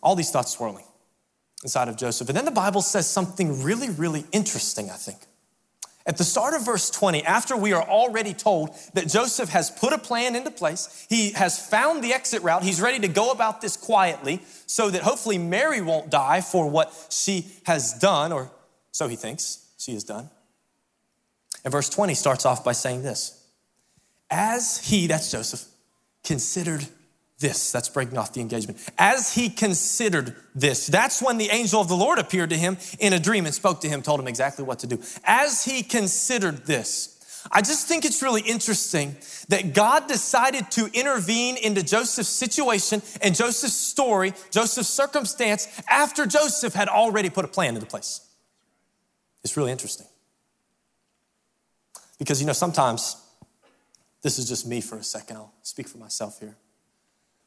all 0.03 0.17
these 0.17 0.31
thoughts 0.31 0.53
swirling 0.53 0.85
inside 1.63 1.89
of 1.89 1.97
Joseph. 1.97 2.29
And 2.29 2.37
then 2.37 2.47
the 2.47 2.51
Bible 2.51 2.81
says 2.81 3.09
something 3.09 3.63
really, 3.63 3.91
really 3.91 4.25
interesting, 4.33 4.91
I 4.91 4.95
think. 4.95 5.19
At 6.11 6.17
the 6.17 6.25
start 6.25 6.55
of 6.55 6.67
verse 6.67 6.91
20, 6.91 7.23
after 7.23 7.57
we 7.57 7.73
are 7.73 7.85
already 7.85 8.35
told 8.35 8.75
that 8.95 9.07
Joseph 9.07 9.49
has 9.51 9.71
put 9.71 9.93
a 9.93 9.99
plan 9.99 10.35
into 10.35 10.51
place, 10.51 11.07
he 11.09 11.31
has 11.35 11.65
found 11.65 12.03
the 12.03 12.13
exit 12.13 12.43
route, 12.43 12.65
he's 12.65 12.81
ready 12.81 12.99
to 12.99 13.07
go 13.07 13.31
about 13.31 13.61
this 13.61 13.77
quietly 13.77 14.43
so 14.67 14.91
that 14.91 15.03
hopefully 15.03 15.39
Mary 15.39 15.81
won't 15.81 16.11
die 16.11 16.41
for 16.41 16.69
what 16.69 16.93
she 17.11 17.47
has 17.65 17.93
done, 17.93 18.33
or 18.33 18.51
so 18.91 19.07
he 19.07 19.15
thinks 19.15 19.69
she 19.79 19.93
has 19.93 20.03
done. 20.03 20.29
And 21.65 21.71
verse 21.71 21.89
20 21.89 22.15
starts 22.15 22.45
off 22.45 22.65
by 22.65 22.73
saying 22.73 23.03
this 23.03 23.47
As 24.29 24.79
he, 24.85 25.07
that's 25.07 25.31
Joseph, 25.31 25.65
considered 26.25 26.89
this. 27.41 27.73
That's 27.73 27.89
breaking 27.89 28.17
off 28.17 28.33
the 28.33 28.41
engagement. 28.41 28.79
As 28.97 29.35
he 29.35 29.49
considered 29.49 30.37
this, 30.55 30.87
that's 30.87 31.21
when 31.21 31.39
the 31.39 31.49
angel 31.49 31.81
of 31.81 31.89
the 31.89 31.97
Lord 31.97 32.19
appeared 32.19 32.51
to 32.51 32.57
him 32.57 32.77
in 33.01 33.13
a 33.13 33.19
dream 33.19 33.47
and 33.47 33.55
spoke 33.55 33.81
to 33.81 33.89
him, 33.89 34.03
told 34.03 34.21
him 34.21 34.29
exactly 34.29 34.65
what 34.65 34.79
to 34.81 34.87
do. 34.87 35.01
As 35.25 35.65
he 35.65 35.83
considered 35.83 36.67
this, 36.67 37.17
I 37.51 37.63
just 37.63 37.89
think 37.89 38.05
it's 38.05 38.23
really 38.23 38.43
interesting 38.43 39.17
that 39.49 39.73
God 39.73 40.07
decided 40.07 40.71
to 40.73 40.91
intervene 40.93 41.57
into 41.57 41.83
Joseph's 41.83 42.29
situation 42.29 43.03
and 43.23 43.35
Joseph's 43.35 43.75
story, 43.75 44.35
Joseph's 44.51 44.91
circumstance, 44.91 45.67
after 45.89 46.27
Joseph 46.27 46.75
had 46.75 46.89
already 46.89 47.31
put 47.31 47.47
a 47.47 47.49
plan 47.49 47.75
into 47.75 47.87
place. 47.87 48.21
It's 49.43 49.57
really 49.57 49.73
interesting. 49.73 50.07
Because, 52.19 52.43
you 52.43 52.47
know, 52.47 52.53
sometimes, 52.53 53.17
this 54.21 54.39
is 54.39 54.47
just 54.47 54.67
me 54.67 54.83
for 54.83 54.97
a 54.97 55.03
second, 55.03 55.39
I'll 55.39 55.55
speak 55.63 55.89
for 55.89 55.97
myself 55.97 56.39
here 56.39 56.57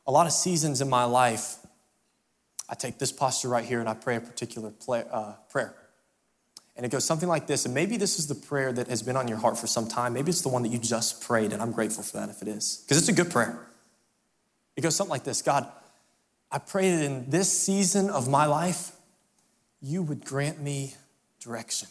a 0.05 0.11
lot 0.11 0.25
of 0.25 0.33
seasons 0.33 0.81
in 0.81 0.89
my 0.89 1.05
life, 1.05 1.55
I 2.69 2.75
take 2.75 2.97
this 2.97 3.11
posture 3.11 3.49
right 3.49 3.65
here 3.65 3.79
and 3.79 3.89
I 3.89 3.93
pray 3.93 4.15
a 4.15 4.21
particular 4.21 4.73
uh, 4.89 5.33
prayer. 5.49 5.75
And 6.75 6.85
it 6.85 6.89
goes 6.89 7.05
something 7.05 7.29
like 7.29 7.45
this. 7.45 7.65
And 7.65 7.73
maybe 7.73 7.97
this 7.97 8.17
is 8.17 8.27
the 8.27 8.35
prayer 8.35 8.73
that 8.73 8.87
has 8.87 9.03
been 9.03 9.15
on 9.15 9.27
your 9.27 9.37
heart 9.37 9.59
for 9.59 9.67
some 9.67 9.87
time. 9.87 10.13
Maybe 10.13 10.29
it's 10.29 10.41
the 10.41 10.49
one 10.49 10.63
that 10.63 10.69
you 10.69 10.79
just 10.79 11.21
prayed, 11.21 11.53
and 11.53 11.61
I'm 11.61 11.71
grateful 11.71 12.03
for 12.03 12.17
that 12.17 12.29
if 12.29 12.41
it 12.41 12.47
is, 12.47 12.83
because 12.83 12.97
it's 12.97 13.09
a 13.09 13.13
good 13.13 13.31
prayer. 13.31 13.67
It 14.75 14.81
goes 14.81 14.95
something 14.95 15.11
like 15.11 15.23
this 15.23 15.41
God, 15.43 15.67
I 16.51 16.57
pray 16.57 16.95
that 16.95 17.03
in 17.03 17.29
this 17.29 17.51
season 17.51 18.09
of 18.09 18.27
my 18.27 18.45
life, 18.45 18.91
you 19.81 20.01
would 20.01 20.25
grant 20.25 20.61
me 20.61 20.95
direction. 21.39 21.89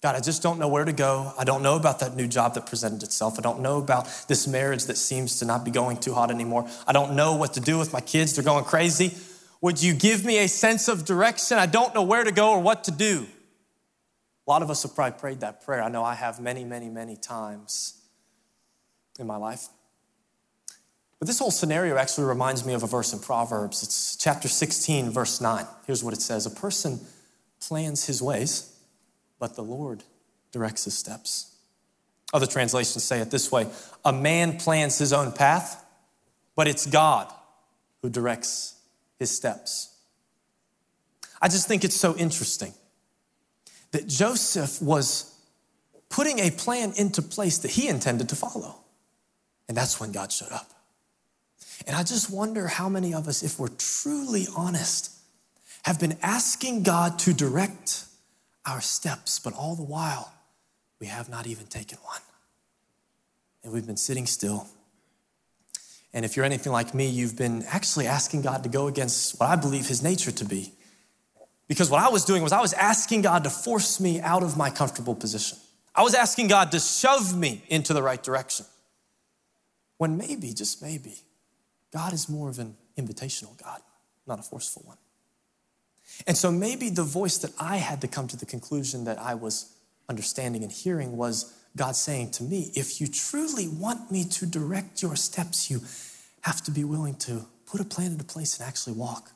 God, 0.00 0.14
I 0.14 0.20
just 0.20 0.42
don't 0.42 0.60
know 0.60 0.68
where 0.68 0.84
to 0.84 0.92
go. 0.92 1.32
I 1.36 1.42
don't 1.42 1.62
know 1.62 1.74
about 1.74 2.00
that 2.00 2.14
new 2.14 2.28
job 2.28 2.54
that 2.54 2.66
presented 2.66 3.02
itself. 3.02 3.36
I 3.36 3.42
don't 3.42 3.60
know 3.60 3.78
about 3.78 4.08
this 4.28 4.46
marriage 4.46 4.84
that 4.84 4.96
seems 4.96 5.40
to 5.40 5.44
not 5.44 5.64
be 5.64 5.72
going 5.72 5.96
too 5.96 6.14
hot 6.14 6.30
anymore. 6.30 6.68
I 6.86 6.92
don't 6.92 7.16
know 7.16 7.34
what 7.34 7.54
to 7.54 7.60
do 7.60 7.78
with 7.78 7.92
my 7.92 8.00
kids. 8.00 8.34
They're 8.34 8.44
going 8.44 8.64
crazy. 8.64 9.16
Would 9.60 9.82
you 9.82 9.94
give 9.94 10.24
me 10.24 10.38
a 10.38 10.48
sense 10.48 10.86
of 10.86 11.04
direction? 11.04 11.58
I 11.58 11.66
don't 11.66 11.94
know 11.94 12.04
where 12.04 12.22
to 12.22 12.30
go 12.30 12.52
or 12.52 12.60
what 12.60 12.84
to 12.84 12.92
do. 12.92 13.26
A 14.46 14.50
lot 14.50 14.62
of 14.62 14.70
us 14.70 14.84
have 14.84 14.94
probably 14.94 15.18
prayed 15.18 15.40
that 15.40 15.64
prayer. 15.64 15.82
I 15.82 15.88
know 15.88 16.04
I 16.04 16.14
have 16.14 16.38
many, 16.38 16.64
many, 16.64 16.88
many 16.88 17.16
times 17.16 18.00
in 19.18 19.26
my 19.26 19.36
life. 19.36 19.68
But 21.18 21.26
this 21.26 21.40
whole 21.40 21.50
scenario 21.50 21.96
actually 21.96 22.28
reminds 22.28 22.64
me 22.64 22.74
of 22.74 22.84
a 22.84 22.86
verse 22.86 23.12
in 23.12 23.18
Proverbs. 23.18 23.82
It's 23.82 24.14
chapter 24.14 24.46
16, 24.46 25.10
verse 25.10 25.40
9. 25.40 25.66
Here's 25.86 26.04
what 26.04 26.14
it 26.14 26.22
says 26.22 26.46
A 26.46 26.50
person 26.50 27.00
plans 27.60 28.06
his 28.06 28.22
ways 28.22 28.77
but 29.38 29.56
the 29.56 29.62
Lord 29.62 30.04
directs 30.52 30.84
his 30.84 30.96
steps. 30.96 31.54
Other 32.32 32.46
translations 32.46 33.04
say 33.04 33.20
it 33.20 33.30
this 33.30 33.50
way 33.50 33.68
A 34.04 34.12
man 34.12 34.58
plans 34.58 34.98
his 34.98 35.12
own 35.12 35.32
path, 35.32 35.84
but 36.54 36.68
it's 36.68 36.86
God 36.86 37.32
who 38.02 38.10
directs 38.10 38.74
his 39.18 39.30
steps. 39.30 39.94
I 41.40 41.48
just 41.48 41.68
think 41.68 41.84
it's 41.84 41.96
so 41.96 42.16
interesting 42.16 42.72
that 43.92 44.06
Joseph 44.06 44.82
was 44.82 45.34
putting 46.08 46.38
a 46.40 46.50
plan 46.50 46.92
into 46.96 47.22
place 47.22 47.58
that 47.58 47.70
he 47.70 47.88
intended 47.88 48.28
to 48.30 48.36
follow. 48.36 48.76
And 49.68 49.76
that's 49.76 50.00
when 50.00 50.12
God 50.12 50.32
showed 50.32 50.52
up. 50.52 50.70
And 51.86 51.94
I 51.94 52.02
just 52.02 52.30
wonder 52.30 52.66
how 52.66 52.88
many 52.88 53.14
of 53.14 53.28
us, 53.28 53.42
if 53.42 53.58
we're 53.58 53.68
truly 53.68 54.46
honest, 54.56 55.12
have 55.84 56.00
been 56.00 56.18
asking 56.22 56.82
God 56.82 57.18
to 57.20 57.32
direct 57.32 58.04
our 58.66 58.80
steps, 58.80 59.38
but 59.38 59.54
all 59.54 59.74
the 59.74 59.82
while, 59.82 60.32
we 61.00 61.06
have 61.06 61.28
not 61.28 61.46
even 61.46 61.66
taken 61.66 61.98
one. 62.02 62.20
And 63.62 63.72
we've 63.72 63.86
been 63.86 63.96
sitting 63.96 64.26
still. 64.26 64.66
And 66.12 66.24
if 66.24 66.36
you're 66.36 66.44
anything 66.44 66.72
like 66.72 66.94
me, 66.94 67.08
you've 67.08 67.36
been 67.36 67.64
actually 67.68 68.06
asking 68.06 68.42
God 68.42 68.62
to 68.62 68.68
go 68.68 68.86
against 68.86 69.38
what 69.38 69.48
I 69.48 69.56
believe 69.56 69.86
his 69.86 70.02
nature 70.02 70.30
to 70.32 70.44
be. 70.44 70.72
Because 71.66 71.90
what 71.90 72.02
I 72.02 72.08
was 72.08 72.24
doing 72.24 72.42
was 72.42 72.52
I 72.52 72.60
was 72.60 72.72
asking 72.72 73.22
God 73.22 73.44
to 73.44 73.50
force 73.50 74.00
me 74.00 74.20
out 74.20 74.42
of 74.42 74.56
my 74.56 74.70
comfortable 74.70 75.14
position. 75.14 75.58
I 75.94 76.02
was 76.02 76.14
asking 76.14 76.48
God 76.48 76.72
to 76.72 76.80
shove 76.80 77.36
me 77.36 77.62
into 77.68 77.92
the 77.92 78.02
right 78.02 78.22
direction. 78.22 78.64
When 79.98 80.16
maybe, 80.16 80.52
just 80.52 80.80
maybe, 80.80 81.14
God 81.92 82.12
is 82.12 82.28
more 82.28 82.48
of 82.48 82.58
an 82.58 82.76
invitational 82.96 83.60
God, 83.62 83.80
not 84.26 84.38
a 84.38 84.42
forceful 84.42 84.82
one. 84.86 84.96
And 86.26 86.36
so 86.36 86.50
maybe 86.50 86.90
the 86.90 87.04
voice 87.04 87.38
that 87.38 87.52
I 87.60 87.76
had 87.76 88.00
to 88.00 88.08
come 88.08 88.26
to 88.28 88.36
the 88.36 88.46
conclusion 88.46 89.04
that 89.04 89.18
I 89.18 89.34
was 89.34 89.76
understanding 90.08 90.62
and 90.62 90.72
hearing 90.72 91.16
was 91.16 91.54
God 91.76 91.94
saying 91.96 92.32
to 92.32 92.42
me, 92.42 92.72
if 92.74 93.00
you 93.00 93.06
truly 93.06 93.68
want 93.68 94.10
me 94.10 94.24
to 94.24 94.46
direct 94.46 95.02
your 95.02 95.16
steps, 95.16 95.70
you 95.70 95.80
have 96.42 96.62
to 96.64 96.70
be 96.70 96.84
willing 96.84 97.14
to 97.16 97.46
put 97.66 97.80
a 97.80 97.84
plan 97.84 98.12
into 98.12 98.24
place 98.24 98.58
and 98.58 98.66
actually 98.66 98.94
walk. 98.94 99.30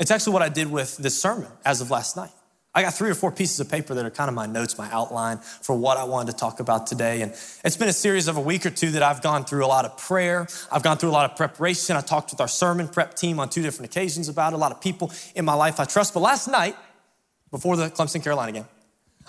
It's 0.00 0.10
actually 0.10 0.32
what 0.32 0.42
I 0.42 0.48
did 0.48 0.70
with 0.70 0.96
this 0.96 1.20
sermon 1.20 1.48
as 1.64 1.80
of 1.80 1.90
last 1.90 2.16
night. 2.16 2.30
I 2.74 2.82
got 2.82 2.94
three 2.94 3.10
or 3.10 3.14
four 3.14 3.32
pieces 3.32 3.58
of 3.60 3.70
paper 3.70 3.94
that 3.94 4.04
are 4.04 4.10
kind 4.10 4.28
of 4.28 4.34
my 4.34 4.46
notes, 4.46 4.76
my 4.76 4.90
outline 4.92 5.38
for 5.38 5.74
what 5.74 5.96
I 5.96 6.04
wanted 6.04 6.32
to 6.32 6.38
talk 6.38 6.60
about 6.60 6.86
today. 6.86 7.22
And 7.22 7.32
it's 7.64 7.76
been 7.76 7.88
a 7.88 7.94
series 7.94 8.28
of 8.28 8.36
a 8.36 8.40
week 8.40 8.66
or 8.66 8.70
two 8.70 8.90
that 8.90 9.02
I've 9.02 9.22
gone 9.22 9.44
through 9.44 9.64
a 9.64 9.66
lot 9.66 9.84
of 9.84 9.96
prayer. 9.96 10.46
I've 10.70 10.82
gone 10.82 10.98
through 10.98 11.08
a 11.08 11.12
lot 11.12 11.30
of 11.30 11.36
preparation. 11.36 11.96
I 11.96 12.02
talked 12.02 12.30
with 12.30 12.40
our 12.40 12.48
sermon 12.48 12.86
prep 12.86 13.14
team 13.14 13.40
on 13.40 13.48
two 13.48 13.62
different 13.62 13.90
occasions 13.90 14.28
about. 14.28 14.52
A 14.52 14.58
lot 14.58 14.70
of 14.70 14.80
people 14.80 15.10
in 15.34 15.44
my 15.44 15.54
life 15.54 15.80
I 15.80 15.86
trust. 15.86 16.12
But 16.12 16.20
last 16.20 16.46
night, 16.46 16.76
before 17.50 17.76
the 17.76 17.88
Clemson 17.88 18.22
Carolina 18.22 18.52
game, 18.52 18.68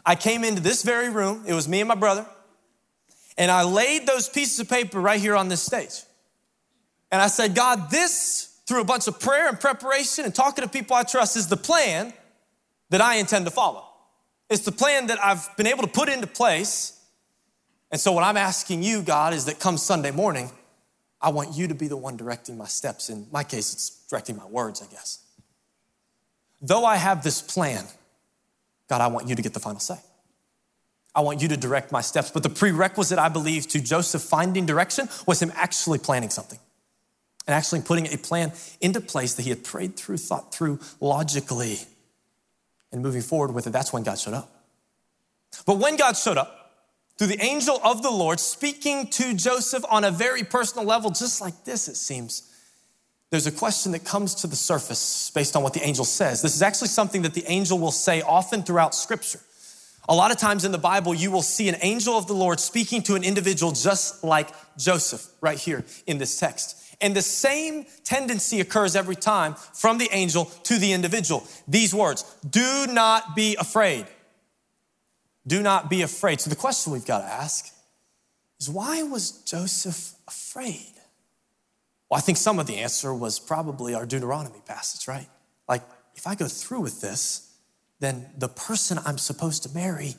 I 0.05 0.15
came 0.15 0.43
into 0.43 0.61
this 0.61 0.83
very 0.83 1.09
room. 1.09 1.43
It 1.47 1.53
was 1.53 1.67
me 1.67 1.79
and 1.79 1.87
my 1.87 1.95
brother. 1.95 2.25
And 3.37 3.49
I 3.49 3.63
laid 3.63 4.05
those 4.05 4.27
pieces 4.27 4.59
of 4.59 4.69
paper 4.69 4.99
right 4.99 5.19
here 5.19 5.35
on 5.35 5.47
this 5.47 5.63
stage. 5.63 6.01
And 7.09 7.21
I 7.21 7.27
said, 7.27 7.55
God, 7.55 7.89
this, 7.89 8.59
through 8.67 8.81
a 8.81 8.85
bunch 8.85 9.07
of 9.07 9.19
prayer 9.19 9.47
and 9.47 9.59
preparation 9.59 10.25
and 10.25 10.35
talking 10.35 10.63
to 10.63 10.69
people 10.69 10.95
I 10.95 11.03
trust, 11.03 11.37
is 11.37 11.47
the 11.47 11.57
plan 11.57 12.13
that 12.89 13.01
I 13.01 13.15
intend 13.15 13.45
to 13.45 13.51
follow. 13.51 13.85
It's 14.49 14.63
the 14.63 14.71
plan 14.71 15.07
that 15.07 15.23
I've 15.23 15.47
been 15.57 15.67
able 15.67 15.83
to 15.83 15.89
put 15.89 16.09
into 16.09 16.27
place. 16.27 16.99
And 17.91 17.99
so, 17.99 18.11
what 18.11 18.23
I'm 18.23 18.37
asking 18.37 18.83
you, 18.83 19.01
God, 19.01 19.33
is 19.33 19.45
that 19.45 19.59
come 19.59 19.77
Sunday 19.77 20.11
morning, 20.11 20.51
I 21.21 21.29
want 21.29 21.55
you 21.55 21.67
to 21.67 21.75
be 21.75 21.87
the 21.87 21.97
one 21.97 22.17
directing 22.17 22.57
my 22.57 22.65
steps. 22.65 23.09
In 23.09 23.27
my 23.31 23.43
case, 23.43 23.73
it's 23.73 24.07
directing 24.09 24.37
my 24.37 24.45
words, 24.45 24.81
I 24.81 24.91
guess. 24.91 25.23
Though 26.61 26.85
I 26.85 26.97
have 26.97 27.23
this 27.23 27.41
plan, 27.41 27.85
God, 28.87 29.01
I 29.01 29.07
want 29.07 29.27
you 29.27 29.35
to 29.35 29.41
get 29.41 29.53
the 29.53 29.59
final 29.59 29.79
say. 29.79 29.97
I 31.13 31.21
want 31.21 31.41
you 31.41 31.47
to 31.49 31.57
direct 31.57 31.91
my 31.91 32.01
steps. 32.01 32.31
But 32.31 32.43
the 32.43 32.49
prerequisite, 32.49 33.19
I 33.19 33.29
believe, 33.29 33.67
to 33.69 33.79
Joseph 33.79 34.21
finding 34.21 34.65
direction 34.65 35.09
was 35.25 35.41
him 35.41 35.51
actually 35.55 35.99
planning 35.99 36.29
something 36.29 36.59
and 37.47 37.55
actually 37.55 37.81
putting 37.81 38.07
a 38.07 38.17
plan 38.17 38.51
into 38.79 39.01
place 39.01 39.33
that 39.33 39.43
he 39.43 39.49
had 39.49 39.63
prayed 39.63 39.95
through, 39.95 40.17
thought 40.17 40.53
through 40.53 40.79
logically 40.99 41.79
and 42.91 43.01
moving 43.01 43.21
forward 43.21 43.53
with 43.53 43.67
it, 43.67 43.71
that's 43.71 43.93
when 43.93 44.03
God 44.03 44.17
showed 44.17 44.33
up. 44.33 44.49
But 45.65 45.77
when 45.77 45.97
God 45.97 46.17
showed 46.17 46.37
up, 46.37 46.55
through 47.17 47.27
the 47.27 47.43
angel 47.43 47.81
of 47.83 48.01
the 48.01 48.09
Lord 48.09 48.39
speaking 48.39 49.07
to 49.07 49.33
Joseph 49.33 49.83
on 49.89 50.05
a 50.05 50.11
very 50.11 50.43
personal 50.43 50.85
level, 50.85 51.11
just 51.11 51.41
like 51.41 51.65
this, 51.65 51.89
it 51.89 51.95
seems, 51.95 52.49
there's 53.29 53.45
a 53.45 53.51
question 53.51 53.91
that 53.91 54.05
comes 54.05 54.35
to 54.35 54.47
the 54.47 54.55
surface 54.55 55.29
based 55.35 55.55
on 55.55 55.61
what 55.61 55.73
the 55.73 55.85
angel 55.85 56.05
says. 56.05 56.41
This 56.41 56.55
is 56.55 56.61
actually 56.61 56.87
something 56.87 57.21
that 57.23 57.33
the 57.33 57.43
angel 57.47 57.77
will 57.77 57.91
say 57.91 58.21
often 58.21 58.63
throughout 58.63 58.95
Scripture. 58.95 59.41
A 60.07 60.15
lot 60.15 60.31
of 60.31 60.37
times 60.37 60.65
in 60.65 60.71
the 60.71 60.79
Bible, 60.79 61.13
you 61.13 61.29
will 61.29 61.43
see 61.43 61.69
an 61.69 61.75
angel 61.81 62.17
of 62.17 62.25
the 62.25 62.33
Lord 62.33 62.59
speaking 62.59 63.03
to 63.03 63.15
an 63.15 63.23
individual 63.23 63.71
just 63.71 64.23
like 64.23 64.49
Joseph, 64.77 65.27
right 65.41 65.59
here 65.59 65.85
in 66.07 66.17
this 66.17 66.39
text. 66.39 66.88
And 67.01 67.15
the 67.15 67.21
same 67.21 67.85
tendency 68.03 68.59
occurs 68.59 68.95
every 68.95 69.15
time 69.15 69.55
from 69.73 69.97
the 69.97 70.09
angel 70.11 70.45
to 70.63 70.77
the 70.77 70.91
individual. 70.91 71.47
These 71.67 71.93
words 71.93 72.23
do 72.47 72.87
not 72.87 73.35
be 73.35 73.55
afraid. 73.55 74.05
Do 75.47 75.61
not 75.61 75.89
be 75.89 76.01
afraid. 76.01 76.41
So 76.41 76.49
the 76.49 76.55
question 76.55 76.91
we've 76.91 77.05
got 77.05 77.19
to 77.19 77.25
ask 77.25 77.73
is 78.59 78.69
why 78.69 79.01
was 79.03 79.31
Joseph 79.43 80.13
afraid? 80.27 80.91
Well, 82.09 82.17
I 82.17 82.21
think 82.21 82.37
some 82.37 82.59
of 82.59 82.67
the 82.67 82.77
answer 82.77 83.13
was 83.13 83.39
probably 83.39 83.93
our 83.93 84.05
Deuteronomy 84.05 84.61
passage, 84.65 85.07
right? 85.07 85.29
Like, 85.67 85.83
if 86.15 86.27
I 86.27 86.35
go 86.35 86.47
through 86.47 86.81
with 86.81 87.01
this, 87.01 87.53
then 87.99 88.29
the 88.37 88.49
person 88.49 88.99
I'm 89.05 89.17
supposed 89.17 89.63
to 89.63 89.69
marry 89.69 90.15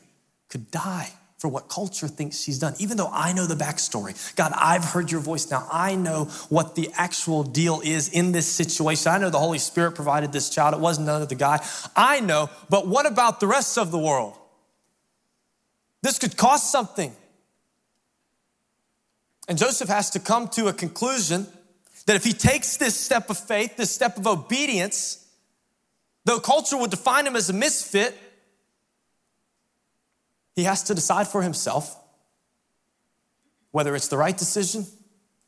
could 0.48 0.70
die 0.70 1.10
for 1.40 1.48
what 1.48 1.70
culture 1.70 2.06
thinks 2.06 2.38
she's 2.38 2.58
done, 2.58 2.74
even 2.78 2.98
though 2.98 3.08
I 3.10 3.32
know 3.32 3.46
the 3.46 3.54
backstory. 3.54 4.14
God, 4.36 4.52
I've 4.54 4.84
heard 4.84 5.10
your 5.10 5.22
voice 5.22 5.50
now. 5.50 5.66
I 5.72 5.94
know 5.94 6.26
what 6.50 6.74
the 6.74 6.90
actual 6.92 7.44
deal 7.44 7.80
is 7.82 8.10
in 8.10 8.32
this 8.32 8.46
situation. 8.46 9.10
I 9.10 9.16
know 9.16 9.30
the 9.30 9.38
Holy 9.38 9.58
Spirit 9.58 9.92
provided 9.92 10.32
this 10.32 10.50
child. 10.50 10.74
It 10.74 10.80
wasn't 10.80 11.06
the 11.30 11.34
guy. 11.34 11.66
I 11.96 12.20
know, 12.20 12.50
but 12.68 12.86
what 12.86 13.06
about 13.06 13.40
the 13.40 13.46
rest 13.46 13.78
of 13.78 13.90
the 13.90 13.98
world? 13.98 14.36
This 16.02 16.18
could 16.18 16.36
cost 16.36 16.70
something. 16.70 17.16
And 19.48 19.56
Joseph 19.56 19.88
has 19.88 20.10
to 20.10 20.20
come 20.20 20.46
to 20.48 20.66
a 20.66 20.74
conclusion 20.74 21.46
that 22.04 22.16
if 22.16 22.24
he 22.24 22.34
takes 22.34 22.76
this 22.76 22.94
step 22.94 23.30
of 23.30 23.38
faith, 23.38 23.78
this 23.78 23.90
step 23.90 24.18
of 24.18 24.26
obedience, 24.26 25.26
though 26.26 26.38
culture 26.38 26.76
would 26.76 26.90
define 26.90 27.26
him 27.26 27.34
as 27.34 27.48
a 27.48 27.54
misfit, 27.54 28.14
he 30.60 30.64
has 30.64 30.82
to 30.82 30.94
decide 30.94 31.26
for 31.26 31.42
himself 31.42 31.96
whether 33.70 33.96
it's 33.96 34.08
the 34.08 34.16
right 34.18 34.36
decision 34.36 34.84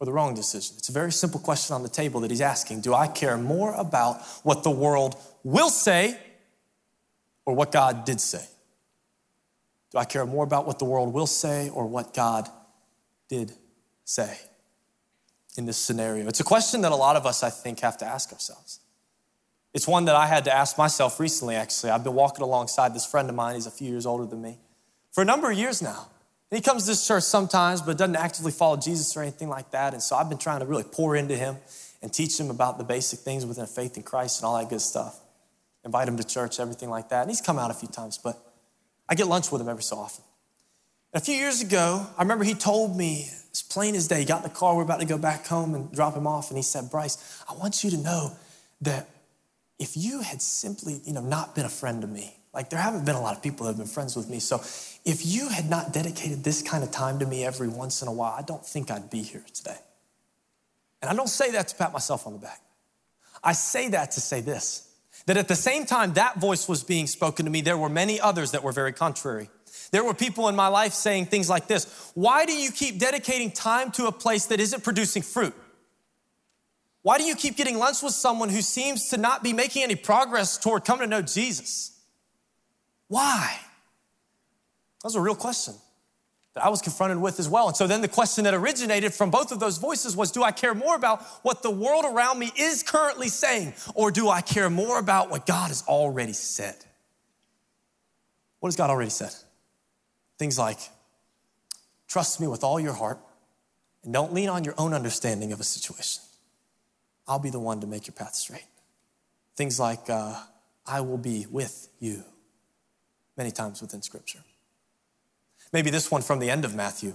or 0.00 0.06
the 0.06 0.12
wrong 0.12 0.34
decision. 0.34 0.74
It's 0.78 0.88
a 0.88 0.92
very 0.92 1.12
simple 1.12 1.38
question 1.38 1.74
on 1.74 1.82
the 1.82 1.88
table 1.88 2.20
that 2.20 2.30
he's 2.30 2.40
asking 2.40 2.80
Do 2.80 2.94
I 2.94 3.08
care 3.08 3.36
more 3.36 3.74
about 3.74 4.22
what 4.42 4.62
the 4.62 4.70
world 4.70 5.16
will 5.44 5.68
say 5.68 6.18
or 7.44 7.54
what 7.54 7.72
God 7.72 8.06
did 8.06 8.20
say? 8.22 8.44
Do 9.90 9.98
I 9.98 10.06
care 10.06 10.24
more 10.24 10.44
about 10.44 10.66
what 10.66 10.78
the 10.78 10.86
world 10.86 11.12
will 11.12 11.26
say 11.26 11.68
or 11.68 11.86
what 11.86 12.14
God 12.14 12.48
did 13.28 13.52
say 14.06 14.38
in 15.58 15.66
this 15.66 15.76
scenario? 15.76 16.26
It's 16.26 16.40
a 16.40 16.44
question 16.44 16.80
that 16.80 16.92
a 16.92 16.96
lot 16.96 17.16
of 17.16 17.26
us, 17.26 17.42
I 17.42 17.50
think, 17.50 17.80
have 17.80 17.98
to 17.98 18.06
ask 18.06 18.32
ourselves. 18.32 18.80
It's 19.74 19.86
one 19.86 20.06
that 20.06 20.16
I 20.16 20.26
had 20.26 20.44
to 20.44 20.54
ask 20.54 20.78
myself 20.78 21.20
recently, 21.20 21.54
actually. 21.54 21.90
I've 21.90 22.04
been 22.04 22.14
walking 22.14 22.42
alongside 22.42 22.94
this 22.94 23.04
friend 23.04 23.28
of 23.28 23.34
mine, 23.34 23.56
he's 23.56 23.66
a 23.66 23.70
few 23.70 23.90
years 23.90 24.06
older 24.06 24.24
than 24.24 24.40
me 24.40 24.58
for 25.12 25.22
a 25.22 25.24
number 25.24 25.50
of 25.50 25.56
years 25.56 25.80
now. 25.80 26.08
And 26.50 26.58
he 26.58 26.62
comes 26.62 26.84
to 26.84 26.90
this 26.90 27.06
church 27.06 27.22
sometimes, 27.22 27.80
but 27.80 27.96
doesn't 27.96 28.16
actively 28.16 28.52
follow 28.52 28.76
Jesus 28.76 29.16
or 29.16 29.22
anything 29.22 29.48
like 29.48 29.70
that. 29.70 29.94
And 29.94 30.02
so 30.02 30.16
I've 30.16 30.28
been 30.28 30.38
trying 30.38 30.60
to 30.60 30.66
really 30.66 30.82
pour 30.82 31.16
into 31.16 31.36
him 31.36 31.56
and 32.02 32.12
teach 32.12 32.38
him 32.38 32.50
about 32.50 32.78
the 32.78 32.84
basic 32.84 33.20
things 33.20 33.46
within 33.46 33.66
faith 33.66 33.96
in 33.96 34.02
Christ 34.02 34.40
and 34.40 34.46
all 34.46 34.58
that 34.58 34.68
good 34.68 34.80
stuff. 34.80 35.18
Invite 35.84 36.08
him 36.08 36.16
to 36.16 36.24
church, 36.24 36.60
everything 36.60 36.90
like 36.90 37.08
that. 37.08 37.22
And 37.22 37.30
he's 37.30 37.40
come 37.40 37.58
out 37.58 37.70
a 37.70 37.74
few 37.74 37.88
times, 37.88 38.18
but 38.18 38.38
I 39.08 39.14
get 39.14 39.28
lunch 39.28 39.50
with 39.50 39.60
him 39.60 39.68
every 39.68 39.82
so 39.82 39.96
often. 39.96 40.24
And 41.12 41.22
a 41.22 41.24
few 41.24 41.34
years 41.34 41.60
ago, 41.60 42.06
I 42.16 42.22
remember 42.22 42.44
he 42.44 42.54
told 42.54 42.96
me, 42.96 43.28
as 43.52 43.62
plain 43.62 43.94
as 43.94 44.08
day, 44.08 44.20
he 44.20 44.24
got 44.24 44.38
in 44.38 44.42
the 44.44 44.54
car, 44.54 44.74
we're 44.76 44.82
about 44.82 45.00
to 45.00 45.06
go 45.06 45.18
back 45.18 45.46
home 45.46 45.74
and 45.74 45.92
drop 45.92 46.16
him 46.16 46.26
off, 46.26 46.50
and 46.50 46.56
he 46.56 46.62
said, 46.62 46.90
Bryce, 46.90 47.42
I 47.48 47.54
want 47.54 47.84
you 47.84 47.90
to 47.90 47.98
know 47.98 48.32
that 48.80 49.08
if 49.78 49.96
you 49.96 50.22
had 50.22 50.40
simply, 50.40 51.00
you 51.04 51.12
know, 51.12 51.20
not 51.20 51.54
been 51.54 51.66
a 51.66 51.70
friend 51.70 52.00
to 52.02 52.06
me, 52.06 52.36
like 52.54 52.70
there 52.70 52.78
haven't 52.78 53.04
been 53.04 53.16
a 53.16 53.20
lot 53.20 53.36
of 53.36 53.42
people 53.42 53.66
that 53.66 53.72
have 53.72 53.78
been 53.78 53.86
friends 53.86 54.16
with 54.16 54.28
me. 54.28 54.38
So 54.38 54.62
if 55.04 55.26
you 55.26 55.48
had 55.48 55.68
not 55.68 55.92
dedicated 55.92 56.44
this 56.44 56.62
kind 56.62 56.84
of 56.84 56.90
time 56.90 57.18
to 57.18 57.26
me 57.26 57.44
every 57.44 57.68
once 57.68 58.02
in 58.02 58.08
a 58.08 58.12
while, 58.12 58.34
I 58.38 58.42
don't 58.42 58.64
think 58.64 58.90
I'd 58.90 59.10
be 59.10 59.22
here 59.22 59.44
today. 59.52 59.78
And 61.00 61.10
I 61.10 61.14
don't 61.14 61.28
say 61.28 61.50
that 61.52 61.68
to 61.68 61.74
pat 61.74 61.92
myself 61.92 62.26
on 62.26 62.32
the 62.34 62.38
back. 62.38 62.60
I 63.42 63.52
say 63.52 63.88
that 63.90 64.12
to 64.12 64.20
say 64.20 64.40
this 64.40 64.88
that 65.26 65.36
at 65.36 65.46
the 65.46 65.56
same 65.56 65.84
time 65.86 66.14
that 66.14 66.40
voice 66.40 66.68
was 66.68 66.82
being 66.82 67.06
spoken 67.06 67.44
to 67.46 67.50
me, 67.50 67.60
there 67.60 67.76
were 67.76 67.88
many 67.88 68.20
others 68.20 68.52
that 68.52 68.62
were 68.62 68.72
very 68.72 68.92
contrary. 68.92 69.48
There 69.90 70.02
were 70.02 70.14
people 70.14 70.48
in 70.48 70.56
my 70.56 70.68
life 70.68 70.94
saying 70.94 71.26
things 71.26 71.50
like 71.50 71.66
this 71.66 72.12
Why 72.14 72.46
do 72.46 72.52
you 72.52 72.70
keep 72.70 72.98
dedicating 72.98 73.50
time 73.50 73.90
to 73.92 74.06
a 74.06 74.12
place 74.12 74.46
that 74.46 74.60
isn't 74.60 74.84
producing 74.84 75.22
fruit? 75.22 75.54
Why 77.02 77.18
do 77.18 77.24
you 77.24 77.34
keep 77.34 77.56
getting 77.56 77.78
lunch 77.78 78.00
with 78.02 78.12
someone 78.12 78.48
who 78.48 78.62
seems 78.62 79.08
to 79.08 79.16
not 79.16 79.42
be 79.42 79.52
making 79.52 79.82
any 79.82 79.96
progress 79.96 80.56
toward 80.56 80.84
coming 80.84 81.02
to 81.02 81.06
know 81.08 81.22
Jesus? 81.22 81.98
Why? 83.08 83.58
That 85.02 85.08
was 85.08 85.14
a 85.16 85.20
real 85.20 85.34
question 85.34 85.74
that 86.54 86.64
I 86.64 86.68
was 86.68 86.82
confronted 86.82 87.18
with 87.18 87.40
as 87.40 87.48
well. 87.48 87.68
And 87.68 87.76
so 87.76 87.86
then 87.86 88.02
the 88.02 88.08
question 88.08 88.44
that 88.44 88.54
originated 88.54 89.14
from 89.14 89.30
both 89.30 89.52
of 89.52 89.60
those 89.60 89.78
voices 89.78 90.14
was 90.16 90.30
Do 90.30 90.42
I 90.42 90.52
care 90.52 90.74
more 90.74 90.94
about 90.94 91.22
what 91.42 91.62
the 91.62 91.70
world 91.70 92.04
around 92.04 92.38
me 92.38 92.52
is 92.56 92.82
currently 92.82 93.28
saying, 93.28 93.74
or 93.94 94.10
do 94.10 94.28
I 94.28 94.42
care 94.42 94.70
more 94.70 94.98
about 94.98 95.30
what 95.30 95.46
God 95.46 95.68
has 95.68 95.82
already 95.88 96.34
said? 96.34 96.76
What 98.60 98.68
has 98.68 98.76
God 98.76 98.90
already 98.90 99.10
said? 99.10 99.34
Things 100.38 100.58
like, 100.58 100.78
trust 102.06 102.40
me 102.40 102.46
with 102.46 102.62
all 102.62 102.78
your 102.78 102.92
heart 102.92 103.18
and 104.04 104.12
don't 104.12 104.32
lean 104.32 104.48
on 104.48 104.64
your 104.64 104.74
own 104.76 104.92
understanding 104.92 105.52
of 105.52 105.60
a 105.60 105.64
situation. 105.64 106.22
I'll 107.26 107.38
be 107.38 107.50
the 107.50 107.60
one 107.60 107.80
to 107.80 107.86
make 107.86 108.06
your 108.06 108.14
path 108.14 108.34
straight. 108.34 108.66
Things 109.56 109.80
like, 109.80 110.10
uh, 110.10 110.34
I 110.86 111.00
will 111.00 111.18
be 111.18 111.46
with 111.48 111.88
you, 112.00 112.24
many 113.36 113.52
times 113.52 113.80
within 113.80 114.02
Scripture. 114.02 114.40
Maybe 115.72 115.90
this 115.90 116.10
one 116.10 116.22
from 116.22 116.38
the 116.38 116.50
end 116.50 116.64
of 116.64 116.74
Matthew 116.74 117.14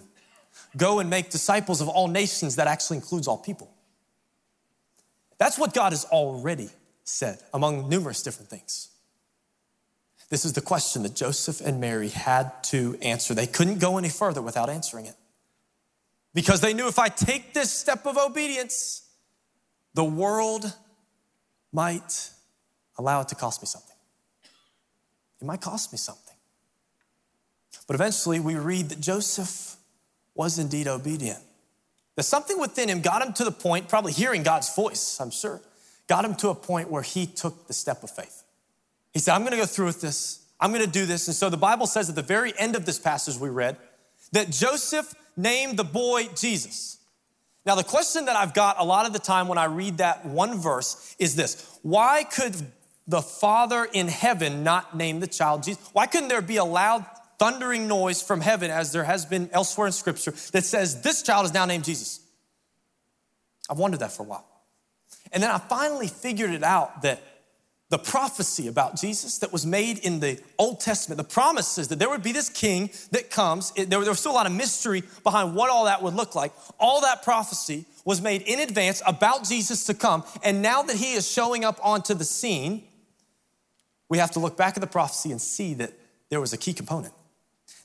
go 0.76 1.00
and 1.00 1.10
make 1.10 1.30
disciples 1.30 1.82
of 1.82 1.88
all 1.88 2.08
nations, 2.08 2.56
that 2.56 2.68
actually 2.68 2.98
includes 2.98 3.28
all 3.28 3.38
people. 3.38 3.70
That's 5.38 5.58
what 5.58 5.74
God 5.74 5.92
has 5.92 6.06
already 6.06 6.70
said, 7.04 7.40
among 7.54 7.90
numerous 7.90 8.24
different 8.24 8.50
things. 8.50 8.90
This 10.30 10.44
is 10.44 10.54
the 10.54 10.62
question 10.62 11.04
that 11.04 11.16
Joseph 11.16 11.62
and 11.62 11.80
Mary 11.80 12.10
had 12.10 12.64
to 12.66 12.98
answer. 13.02 13.34
They 13.34 13.48
couldn't 13.48 13.80
go 13.80 13.98
any 13.98 14.10
further 14.10 14.42
without 14.42 14.70
answering 14.70 15.06
it. 15.06 15.16
Because 16.34 16.60
they 16.60 16.74
knew 16.74 16.88
if 16.88 17.00
I 17.00 17.08
take 17.08 17.54
this 17.54 17.72
step 17.72 18.06
of 18.06 18.18
obedience, 18.18 19.08
the 19.94 20.04
world 20.04 20.74
might 21.72 22.32
allow 22.98 23.22
it 23.22 23.30
to 23.30 23.36
cost 23.36 23.62
me 23.62 23.68
something. 23.68 23.96
It 25.42 25.46
might 25.46 25.62
cost 25.62 25.94
me 25.94 25.98
something. 25.98 26.37
But 27.88 27.96
eventually 27.96 28.40
we 28.40 28.56
read 28.56 28.90
that 28.90 29.00
Joseph 29.00 29.76
was 30.36 30.60
indeed 30.60 30.88
obedient. 30.88 31.40
That 32.16 32.24
something 32.24 32.60
within 32.60 32.90
him 32.90 33.02
got 33.02 33.22
him 33.22 33.34
to 33.34 33.44
the 33.44 33.52
point, 33.52 33.88
probably 33.88 34.12
hearing 34.12 34.44
God's 34.44 34.74
voice, 34.76 35.20
I'm 35.20 35.32
sure, 35.32 35.62
got 36.08 36.26
him 36.26 36.36
to 36.36 36.50
a 36.50 36.56
point 36.56 36.90
where 36.90 37.04
he 37.04 37.26
took 37.26 37.68
the 37.68 37.74
step 37.74 38.04
of 38.04 38.10
faith. 38.10 38.44
He 39.14 39.20
said, 39.20 39.36
I'm 39.36 39.44
gonna 39.44 39.58
go 39.58 39.66
through 39.66 39.86
with 39.86 40.02
this. 40.02 40.46
I'm 40.60 40.72
gonna 40.72 40.88
do 40.88 41.06
this. 41.06 41.28
And 41.28 41.36
so 41.36 41.50
the 41.50 41.58
Bible 41.58 41.88
says 41.88 42.10
at 42.10 42.16
the 42.16 42.22
very 42.22 42.54
end 42.58 42.76
of 42.76 42.86
this 42.86 43.00
passage 43.00 43.38
we 43.38 43.50
read 43.50 43.78
that 44.32 44.50
Joseph 44.50 45.14
named 45.36 45.78
the 45.78 45.84
boy 45.84 46.28
Jesus. 46.36 46.98
Now, 47.66 47.76
the 47.76 47.84
question 47.84 48.26
that 48.26 48.38
I've 48.38 48.54
got 48.54 48.78
a 48.80 48.86
lot 48.86 49.06
of 49.06 49.12
the 49.12 49.20
time 49.20 49.50
when 49.50 49.58
I 49.58 49.66
read 49.66 49.98
that 49.98 50.26
one 50.26 50.58
verse 50.58 51.16
is 51.20 51.36
this 51.36 51.80
Why 51.82 52.24
could 52.24 52.56
the 53.08 53.22
Father 53.22 53.88
in 53.92 54.08
heaven 54.08 54.64
not 54.64 54.96
name 54.96 55.20
the 55.20 55.28
child 55.28 55.64
Jesus? 55.64 55.90
Why 55.94 56.08
couldn't 56.08 56.30
there 56.30 56.42
be 56.42 56.58
a 56.58 56.64
loud 56.64 57.06
thundering 57.40 57.88
noise 57.88 58.22
from 58.22 58.42
heaven, 58.42 58.72
as 58.72 58.92
there 58.92 59.04
has 59.04 59.26
been 59.26 59.50
elsewhere 59.52 59.88
in 59.88 59.94
Scripture, 59.94 60.32
that 60.52 60.66
says, 60.66 61.02
This 61.02 61.22
child 61.22 61.46
is 61.46 61.54
now 61.54 61.66
named 61.66 61.84
Jesus? 61.84 62.20
I've 63.70 63.80
wondered 63.80 64.00
that 64.00 64.12
for 64.12 64.24
a 64.24 64.26
while. 64.26 64.46
And 65.32 65.44
then 65.44 65.52
I 65.52 65.58
finally 65.58 66.08
figured 66.08 66.52
it 66.52 66.64
out 66.64 67.02
that 67.02 67.22
the 67.90 67.98
prophecy 67.98 68.68
about 68.68 69.00
Jesus 69.00 69.38
that 69.40 69.54
was 69.54 69.66
made 69.66 70.00
in 70.00 70.20
the 70.20 70.40
Old 70.58 70.82
Testament, 70.82 71.18
the 71.18 71.24
promises 71.24 71.88
that 71.88 72.00
there 72.00 72.10
would 72.10 72.24
be 72.24 72.34
this 72.34 72.50
king 72.50 72.90
that 73.12 73.30
comes, 73.30 73.72
there 73.72 74.00
was 74.00 74.20
still 74.20 74.34
a 74.34 74.34
lot 74.34 74.46
of 74.46 74.52
mystery 74.52 75.04
behind 75.24 75.56
what 75.56 75.70
all 75.70 75.86
that 75.86 76.04
would 76.04 76.14
look 76.14 76.36
like. 76.36 76.52
All 76.80 77.02
that 77.02 77.24
prophecy 77.24 77.86
was 78.04 78.22
made 78.22 78.42
in 78.42 78.60
advance 78.60 79.02
about 79.06 79.46
Jesus 79.46 79.86
to 79.86 79.94
come. 79.94 80.24
And 80.44 80.62
now 80.62 80.82
that 80.82 80.98
he 80.98 81.14
is 81.14 81.30
showing 81.30 81.64
up 81.64 81.80
onto 81.82 82.14
the 82.14 82.26
scene, 82.26 82.84
we 84.10 84.18
have 84.18 84.32
to 84.32 84.40
look 84.40 84.58
back 84.58 84.76
at 84.76 84.82
the 84.82 84.88
prophecy 84.88 85.32
and 85.32 85.42
see 85.42 85.74
that 85.76 85.94
there 86.30 86.42
was 86.42 86.52
a 86.52 86.58
key 86.58 86.74
component 86.74 87.14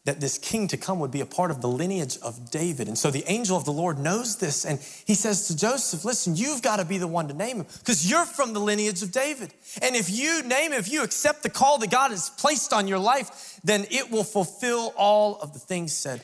that 0.04 0.20
this 0.20 0.36
king 0.36 0.66
to 0.66 0.76
come 0.76 0.98
would 0.98 1.12
be 1.12 1.20
a 1.20 1.26
part 1.26 1.52
of 1.52 1.60
the 1.60 1.68
lineage 1.68 2.18
of 2.22 2.50
David. 2.50 2.88
And 2.88 2.98
so 2.98 3.10
the 3.10 3.24
angel 3.28 3.56
of 3.56 3.64
the 3.64 3.72
Lord 3.72 3.98
knows 3.98 4.36
this 4.36 4.64
and 4.64 4.80
he 4.80 5.14
says 5.14 5.46
to 5.46 5.56
Joseph, 5.56 6.04
Listen, 6.04 6.34
you've 6.34 6.60
got 6.60 6.78
to 6.78 6.84
be 6.84 6.98
the 6.98 7.06
one 7.06 7.28
to 7.28 7.34
name 7.34 7.58
him 7.58 7.66
because 7.78 8.10
you're 8.10 8.24
from 8.24 8.52
the 8.52 8.58
lineage 8.58 9.02
of 9.02 9.12
David. 9.12 9.54
And 9.80 9.94
if 9.94 10.10
you 10.10 10.42
name 10.42 10.72
him, 10.72 10.80
if 10.80 10.90
you 10.90 11.04
accept 11.04 11.44
the 11.44 11.50
call 11.50 11.78
that 11.78 11.90
God 11.90 12.10
has 12.10 12.30
placed 12.30 12.72
on 12.72 12.88
your 12.88 12.98
life, 12.98 13.60
then 13.62 13.86
it 13.90 14.10
will 14.10 14.24
fulfill 14.24 14.92
all 14.96 15.36
of 15.36 15.52
the 15.52 15.60
things 15.60 15.92
said 15.92 16.20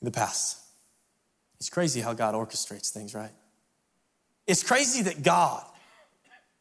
in 0.00 0.04
the 0.04 0.10
past. 0.10 0.58
It's 1.60 1.70
crazy 1.70 2.00
how 2.00 2.12
God 2.12 2.34
orchestrates 2.34 2.90
things, 2.90 3.14
right? 3.14 3.32
It's 4.48 4.64
crazy 4.64 5.02
that 5.02 5.22
God, 5.22 5.64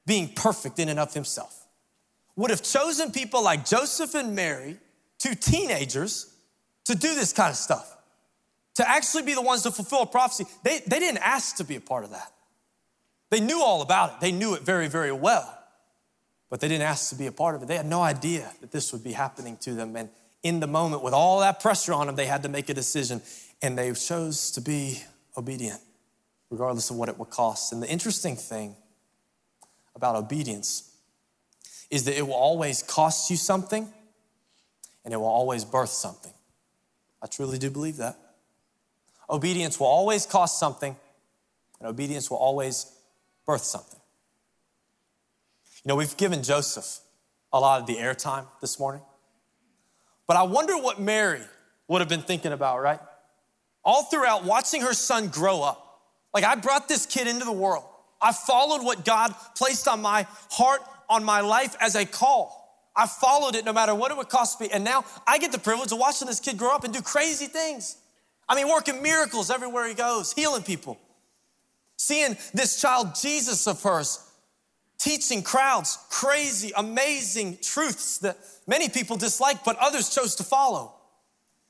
being 0.06 0.30
perfect 0.30 0.78
in 0.78 0.90
and 0.90 1.00
of 1.00 1.14
himself, 1.14 1.66
would 2.36 2.52
have 2.52 2.62
chosen 2.62 3.12
people 3.12 3.44
like 3.44 3.66
Joseph 3.66 4.14
and 4.14 4.36
Mary 4.36 4.78
to 5.24 5.36
teenagers 5.36 6.34
to 6.84 6.96
do 6.96 7.16
this 7.16 7.32
kind 7.32 7.50
of 7.50 7.56
stuff, 7.56 7.96
to 8.76 8.90
actually 8.90 9.24
be 9.24 9.34
the 9.34 9.42
ones 9.42 9.64
to 9.64 9.72
fulfill 9.72 10.02
a 10.02 10.06
prophecy. 10.06 10.46
They, 10.64 10.80
they 10.86 11.00
didn't 11.00 11.20
ask 11.20 11.56
to 11.58 11.64
be 11.64 11.78
a 11.78 11.82
part 11.82 12.04
of 12.04 12.10
that. 12.10 12.30
They 13.30 13.40
knew 13.40 13.62
all 13.62 13.82
about 13.82 14.12
it, 14.12 14.20
they 14.20 14.34
knew 14.34 14.54
it 14.54 14.64
very, 14.64 14.90
very 14.90 15.14
well, 15.14 15.58
but 16.50 16.60
they 16.60 16.68
didn't 16.68 16.84
ask 16.84 17.10
to 17.10 17.16
be 17.16 17.28
a 17.28 17.32
part 17.32 17.56
of 17.56 17.64
it. 17.64 17.70
They 17.70 17.78
had 17.78 17.86
no 17.86 18.02
idea 18.02 18.52
that 18.60 18.72
this 18.72 18.92
would 18.92 19.04
be 19.04 19.14
happening 19.14 19.56
to 19.62 19.74
them. 19.74 19.96
And 19.96 20.10
in 20.44 20.60
the 20.60 20.68
moment, 20.68 21.02
with 21.02 21.14
all 21.14 21.40
that 21.40 21.62
pressure 21.62 21.94
on 21.94 22.08
them, 22.08 22.18
they 22.18 22.26
had 22.26 22.44
to 22.44 22.50
make 22.50 22.68
a 22.68 22.74
decision, 22.74 23.22
and 23.62 23.78
they 23.78 23.94
chose 23.94 24.52
to 24.52 24.62
be 24.62 25.02
obedient, 25.38 25.80
regardless 26.50 26.90
of 26.90 26.98
what 26.98 27.08
it 27.08 27.18
would 27.18 27.30
cost. 27.30 27.72
And 27.72 27.82
the 27.82 27.90
interesting 27.90 28.36
thing 28.36 28.76
about 29.96 30.18
obedience 30.18 30.92
is 31.90 32.04
that 32.04 32.18
it 32.18 32.28
will 32.28 32.34
always 32.34 32.84
cost 32.84 33.30
you 33.30 33.38
something 33.38 33.88
and 35.04 35.14
it 35.14 35.18
will 35.18 35.26
always 35.26 35.66
birth 35.66 35.90
something. 35.90 36.34
I 37.22 37.28
truly 37.28 37.58
do 37.58 37.70
believe 37.70 37.98
that. 37.98 38.18
Obedience 39.30 39.80
will 39.80 39.88
always 39.88 40.26
cost 40.26 40.60
something, 40.60 40.96
and 41.80 41.88
obedience 41.88 42.30
will 42.30 42.38
always 42.38 42.92
birth 43.46 43.64
something. 43.64 44.00
You 45.84 45.90
know, 45.90 45.96
we've 45.96 46.16
given 46.18 46.44
Joseph 46.44 47.00
a 47.52 47.60
lot 47.60 47.82
of 47.82 47.88
the 47.88 47.96
airtime 47.96 48.46
this 48.62 48.80
morning, 48.80 49.02
but 50.28 50.38
I 50.38 50.44
wonder 50.44 50.78
what 50.78 51.00
Mary 51.00 51.42
would 51.88 52.00
have 52.00 52.10
been 52.10 52.22
thinking 52.22 52.52
about, 52.52 52.82
right? 52.82 53.00
All 53.84 54.04
throughout 54.04 54.46
watching 54.46 54.82
her 54.82 54.94
son 54.94 55.28
grow 55.28 55.62
up. 55.62 55.80
Like, 56.34 56.44
I 56.46 56.56
brought 56.56 56.88
this 56.88 57.06
kid 57.06 57.28
into 57.28 57.46
the 57.46 57.52
world. 57.52 57.84
I 58.22 58.32
followed 58.32 58.84
what 58.84 59.04
God 59.04 59.36
placed 59.56 59.88
on 59.88 60.02
my 60.02 60.26
heart, 60.50 60.82
on 61.10 61.24
my 61.24 61.42
life 61.42 61.76
as 61.82 61.96
a 61.96 62.06
call. 62.06 62.63
I 62.96 63.08
followed 63.08 63.56
it 63.56 63.66
no 63.66 63.74
matter 63.74 63.96
what 63.96 64.12
it 64.12 64.18
would 64.18 64.30
cost 64.30 64.62
me. 64.62 64.70
And 64.72 64.84
now 64.84 65.04
I 65.26 65.40
get 65.40 65.52
the 65.52 65.60
privilege 65.60 65.92
of 65.92 65.98
watching 65.98 66.28
this 66.28 66.40
kid 66.40 66.58
grow 66.58 66.74
up 66.74 66.84
and 66.84 66.94
do 66.94 67.02
crazy 67.02 67.48
things. 67.48 67.98
I 68.48 68.56
mean, 68.56 68.68
working 68.68 69.02
miracles 69.02 69.50
everywhere 69.50 69.88
he 69.88 69.94
goes, 69.94 70.34
healing 70.34 70.64
people. 70.64 71.00
Seeing 71.98 72.38
this 72.54 72.82
child, 72.82 73.16
Jesus 73.20 73.66
of 73.68 73.82
hers, 73.82 74.20
teaching 75.00 75.42
crowds 75.42 75.98
crazy, 76.10 76.72
amazing 76.76 77.58
truths 77.62 78.20
that 78.20 78.38
many 78.68 78.90
people 78.90 79.16
dislike, 79.18 79.64
but 79.64 79.78
others 79.80 80.14
chose 80.14 80.36
to 80.36 80.44
follow. 80.44 80.94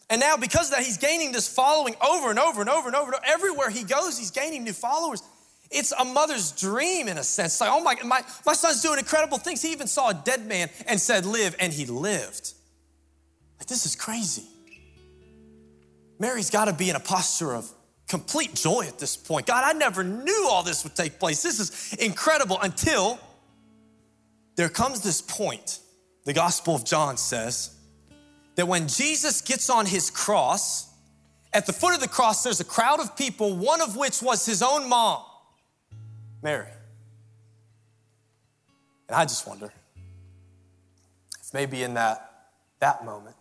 And 0.09 0.19
now, 0.19 0.37
because 0.37 0.69
of 0.69 0.75
that, 0.75 0.83
he's 0.83 0.97
gaining 0.97 1.31
this 1.31 1.47
following 1.47 1.95
over 2.05 2.29
and 2.29 2.37
over 2.37 2.61
and 2.61 2.69
over 2.69 2.87
and 2.87 2.95
over. 2.95 3.13
Everywhere 3.25 3.69
he 3.69 3.83
goes, 3.83 4.17
he's 4.17 4.31
gaining 4.31 4.63
new 4.63 4.73
followers. 4.73 5.23
It's 5.73 5.91
a 5.91 6.05
mother's 6.05 6.51
dream 6.51 7.07
in 7.07 7.17
a 7.17 7.23
sense. 7.23 7.53
It's 7.53 7.61
like, 7.61 7.71
oh 7.71 7.83
my, 7.83 7.95
my, 8.05 8.21
my 8.45 8.53
son's 8.53 8.81
doing 8.81 8.99
incredible 8.99 9.37
things. 9.37 9.61
He 9.61 9.71
even 9.71 9.87
saw 9.87 10.09
a 10.09 10.13
dead 10.13 10.45
man 10.45 10.69
and 10.87 10.99
said, 10.99 11.25
live, 11.25 11.55
and 11.59 11.73
he 11.73 11.85
lived. 11.85 12.53
Like, 13.59 13.67
this 13.67 13.85
is 13.85 13.95
crazy. 13.95 14.43
Mary's 16.19 16.49
got 16.49 16.65
to 16.65 16.73
be 16.73 16.89
in 16.89 16.95
a 16.95 16.99
posture 16.99 17.53
of 17.53 17.69
complete 18.07 18.53
joy 18.53 18.85
at 18.87 18.99
this 18.99 19.17
point. 19.17 19.47
God, 19.47 19.63
I 19.65 19.77
never 19.77 20.03
knew 20.03 20.47
all 20.49 20.63
this 20.63 20.83
would 20.83 20.95
take 20.95 21.19
place. 21.19 21.41
This 21.41 21.59
is 21.59 21.93
incredible 21.95 22.59
until 22.61 23.19
there 24.55 24.69
comes 24.69 25.01
this 25.01 25.21
point, 25.21 25.79
the 26.25 26.33
Gospel 26.33 26.75
of 26.75 26.85
John 26.85 27.17
says, 27.17 27.75
that 28.55 28.67
when 28.67 28.87
Jesus 28.87 29.41
gets 29.41 29.69
on 29.69 29.87
his 29.87 30.11
cross, 30.11 30.93
at 31.53 31.65
the 31.65 31.73
foot 31.73 31.93
of 31.95 32.01
the 32.01 32.07
cross, 32.07 32.43
there's 32.43 32.59
a 32.59 32.65
crowd 32.65 32.99
of 32.99 33.15
people, 33.15 33.55
one 33.55 33.81
of 33.81 33.95
which 33.95 34.21
was 34.21 34.45
his 34.45 34.61
own 34.61 34.87
mom. 34.87 35.23
Mary. 36.43 36.67
And 39.07 39.15
I 39.15 39.23
just 39.23 39.47
wonder 39.47 39.71
if 41.41 41.53
maybe 41.53 41.83
in 41.83 41.93
that, 41.93 42.49
that 42.79 43.05
moment, 43.05 43.35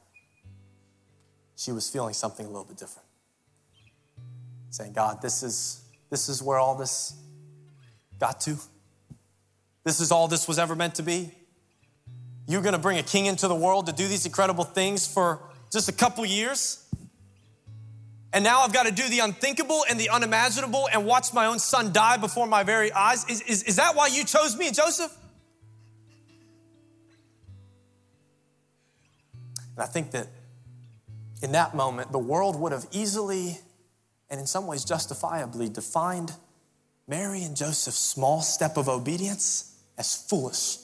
she 1.56 1.72
was 1.72 1.88
feeling 1.90 2.14
something 2.14 2.46
a 2.46 2.48
little 2.48 2.64
bit 2.64 2.76
different. 2.76 3.06
Saying, 4.70 4.92
God, 4.92 5.20
this 5.20 5.42
is, 5.42 5.82
this 6.10 6.28
is 6.28 6.42
where 6.42 6.58
all 6.58 6.76
this 6.76 7.14
got 8.18 8.40
to. 8.42 8.56
This 9.84 10.00
is 10.00 10.12
all 10.12 10.28
this 10.28 10.46
was 10.46 10.58
ever 10.58 10.74
meant 10.76 10.94
to 10.96 11.02
be. 11.02 11.30
You're 12.46 12.62
going 12.62 12.72
to 12.72 12.78
bring 12.78 12.98
a 12.98 13.02
king 13.02 13.26
into 13.26 13.48
the 13.48 13.54
world 13.54 13.86
to 13.86 13.92
do 13.92 14.06
these 14.08 14.26
incredible 14.26 14.64
things 14.64 15.06
for 15.06 15.40
just 15.72 15.88
a 15.88 15.92
couple 15.92 16.24
years. 16.24 16.81
And 18.32 18.44
now 18.44 18.60
I've 18.60 18.72
got 18.72 18.86
to 18.86 18.92
do 18.92 19.08
the 19.08 19.20
unthinkable 19.20 19.84
and 19.90 20.00
the 20.00 20.08
unimaginable 20.10 20.88
and 20.92 21.04
watch 21.06 21.34
my 21.34 21.46
own 21.46 21.58
son 21.58 21.92
die 21.92 22.16
before 22.16 22.46
my 22.46 22.62
very 22.62 22.92
eyes. 22.92 23.24
Is, 23.28 23.42
is, 23.42 23.62
is 23.64 23.76
that 23.76 23.94
why 23.94 24.06
you 24.08 24.24
chose 24.24 24.56
me, 24.56 24.70
Joseph? 24.70 25.16
And 29.76 29.82
I 29.82 29.86
think 29.86 30.12
that 30.12 30.28
in 31.42 31.52
that 31.52 31.74
moment, 31.74 32.12
the 32.12 32.18
world 32.18 32.58
would 32.60 32.72
have 32.72 32.86
easily 32.92 33.58
and 34.30 34.40
in 34.40 34.46
some 34.46 34.66
ways 34.66 34.84
justifiably 34.84 35.68
defined 35.68 36.32
Mary 37.06 37.42
and 37.42 37.56
Joseph's 37.56 37.98
small 37.98 38.40
step 38.42 38.76
of 38.78 38.88
obedience 38.88 39.78
as 39.98 40.14
foolish. 40.14 40.78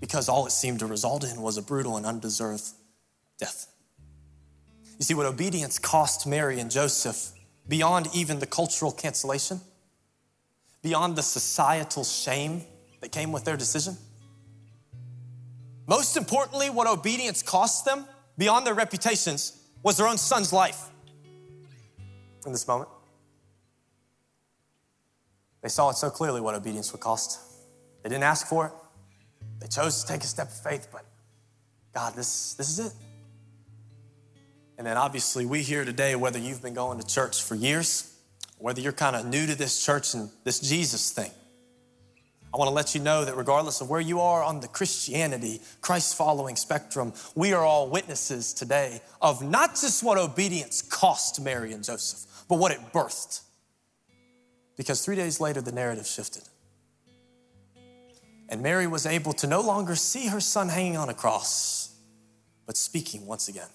because 0.00 0.28
all 0.28 0.46
it 0.46 0.52
seemed 0.52 0.80
to 0.80 0.86
result 0.86 1.24
in 1.24 1.40
was 1.40 1.56
a 1.56 1.62
brutal 1.62 1.96
and 1.96 2.04
undeserved 2.06 2.64
death. 3.38 3.68
You 4.98 5.04
see, 5.04 5.14
what 5.14 5.26
obedience 5.26 5.78
cost 5.78 6.26
Mary 6.26 6.58
and 6.58 6.70
Joseph, 6.70 7.32
beyond 7.68 8.08
even 8.14 8.38
the 8.38 8.46
cultural 8.46 8.92
cancellation, 8.92 9.60
beyond 10.82 11.16
the 11.16 11.22
societal 11.22 12.04
shame 12.04 12.62
that 13.00 13.12
came 13.12 13.32
with 13.32 13.44
their 13.44 13.56
decision, 13.56 13.96
most 15.86 16.16
importantly, 16.16 16.70
what 16.70 16.86
obedience 16.86 17.42
cost 17.42 17.84
them, 17.84 18.06
beyond 18.36 18.66
their 18.66 18.74
reputations, 18.74 19.62
was 19.82 19.96
their 19.96 20.08
own 20.08 20.18
son's 20.18 20.52
life 20.52 20.90
in 22.44 22.52
this 22.52 22.66
moment. 22.66 22.88
They 25.62 25.68
saw 25.68 25.90
it 25.90 25.96
so 25.96 26.10
clearly 26.10 26.40
what 26.40 26.54
obedience 26.54 26.92
would 26.92 27.00
cost. 27.00 27.40
They 28.02 28.08
didn't 28.08 28.24
ask 28.24 28.46
for 28.46 28.66
it. 28.66 28.72
They 29.60 29.68
chose 29.68 30.02
to 30.02 30.12
take 30.12 30.22
a 30.22 30.26
step 30.26 30.48
of 30.48 30.60
faith, 30.60 30.88
but 30.92 31.04
God, 31.94 32.14
this, 32.14 32.54
this 32.54 32.68
is 32.68 32.86
it. 32.86 32.92
And 34.78 34.86
then 34.86 34.96
obviously, 34.96 35.46
we 35.46 35.62
here 35.62 35.84
today, 35.84 36.16
whether 36.16 36.38
you've 36.38 36.62
been 36.62 36.74
going 36.74 37.00
to 37.00 37.06
church 37.06 37.42
for 37.42 37.54
years, 37.54 38.14
whether 38.58 38.80
you're 38.80 38.92
kind 38.92 39.16
of 39.16 39.26
new 39.26 39.46
to 39.46 39.54
this 39.54 39.84
church 39.84 40.14
and 40.14 40.30
this 40.44 40.60
Jesus 40.60 41.10
thing, 41.10 41.30
I 42.52 42.58
want 42.58 42.68
to 42.68 42.74
let 42.74 42.94
you 42.94 43.02
know 43.02 43.24
that 43.24 43.36
regardless 43.36 43.80
of 43.80 43.90
where 43.90 44.00
you 44.00 44.20
are 44.20 44.42
on 44.42 44.60
the 44.60 44.68
Christianity, 44.68 45.60
Christ 45.80 46.16
following 46.16 46.56
spectrum, 46.56 47.12
we 47.34 47.52
are 47.52 47.62
all 47.62 47.90
witnesses 47.90 48.54
today 48.54 49.02
of 49.20 49.42
not 49.42 49.70
just 49.72 50.02
what 50.02 50.16
obedience 50.16 50.80
cost 50.80 51.40
Mary 51.40 51.72
and 51.72 51.84
Joseph, 51.84 52.44
but 52.48 52.58
what 52.58 52.72
it 52.72 52.80
birthed. 52.92 53.42
Because 54.76 55.04
three 55.04 55.16
days 55.16 55.40
later, 55.40 55.60
the 55.60 55.72
narrative 55.72 56.06
shifted. 56.06 56.44
And 58.48 58.62
Mary 58.62 58.86
was 58.86 59.06
able 59.06 59.32
to 59.34 59.46
no 59.46 59.60
longer 59.60 59.94
see 59.94 60.28
her 60.28 60.40
son 60.40 60.68
hanging 60.68 60.96
on 60.96 61.08
a 61.08 61.14
cross, 61.14 61.94
but 62.64 62.76
speaking 62.76 63.26
once 63.26 63.48
again. 63.48 63.68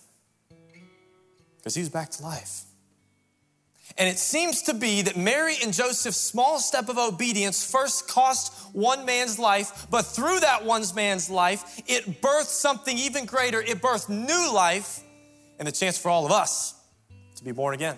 Because 1.61 1.75
he 1.75 1.81
was 1.81 1.89
back 1.89 2.09
to 2.11 2.23
life. 2.23 2.63
And 3.97 4.09
it 4.09 4.17
seems 4.17 4.63
to 4.63 4.73
be 4.73 5.01
that 5.03 5.17
Mary 5.17 5.55
and 5.61 5.73
Joseph's 5.73 6.17
small 6.17 6.59
step 6.59 6.89
of 6.89 6.97
obedience 6.97 7.69
first 7.69 8.07
cost 8.07 8.53
one 8.73 9.05
man's 9.05 9.37
life, 9.37 9.87
but 9.89 10.03
through 10.03 10.39
that 10.39 10.65
one 10.65 10.83
man's 10.95 11.29
life, 11.29 11.81
it 11.87 12.21
birthed 12.21 12.45
something 12.45 12.97
even 12.97 13.25
greater. 13.25 13.61
It 13.61 13.81
birthed 13.81 14.09
new 14.09 14.53
life 14.53 15.01
and 15.59 15.67
the 15.67 15.71
chance 15.71 15.97
for 15.97 16.09
all 16.09 16.25
of 16.25 16.31
us 16.31 16.73
to 17.35 17.43
be 17.43 17.51
born 17.51 17.73
again. 17.73 17.97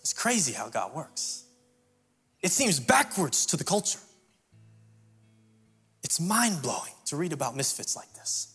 It's 0.00 0.12
crazy 0.12 0.52
how 0.52 0.68
God 0.68 0.94
works. 0.94 1.44
It 2.40 2.50
seems 2.50 2.80
backwards 2.80 3.46
to 3.46 3.56
the 3.56 3.64
culture. 3.64 3.98
It's 6.02 6.18
mind 6.20 6.62
blowing 6.62 6.92
to 7.06 7.16
read 7.16 7.32
about 7.32 7.56
misfits 7.56 7.94
like 7.94 8.12
this. 8.14 8.54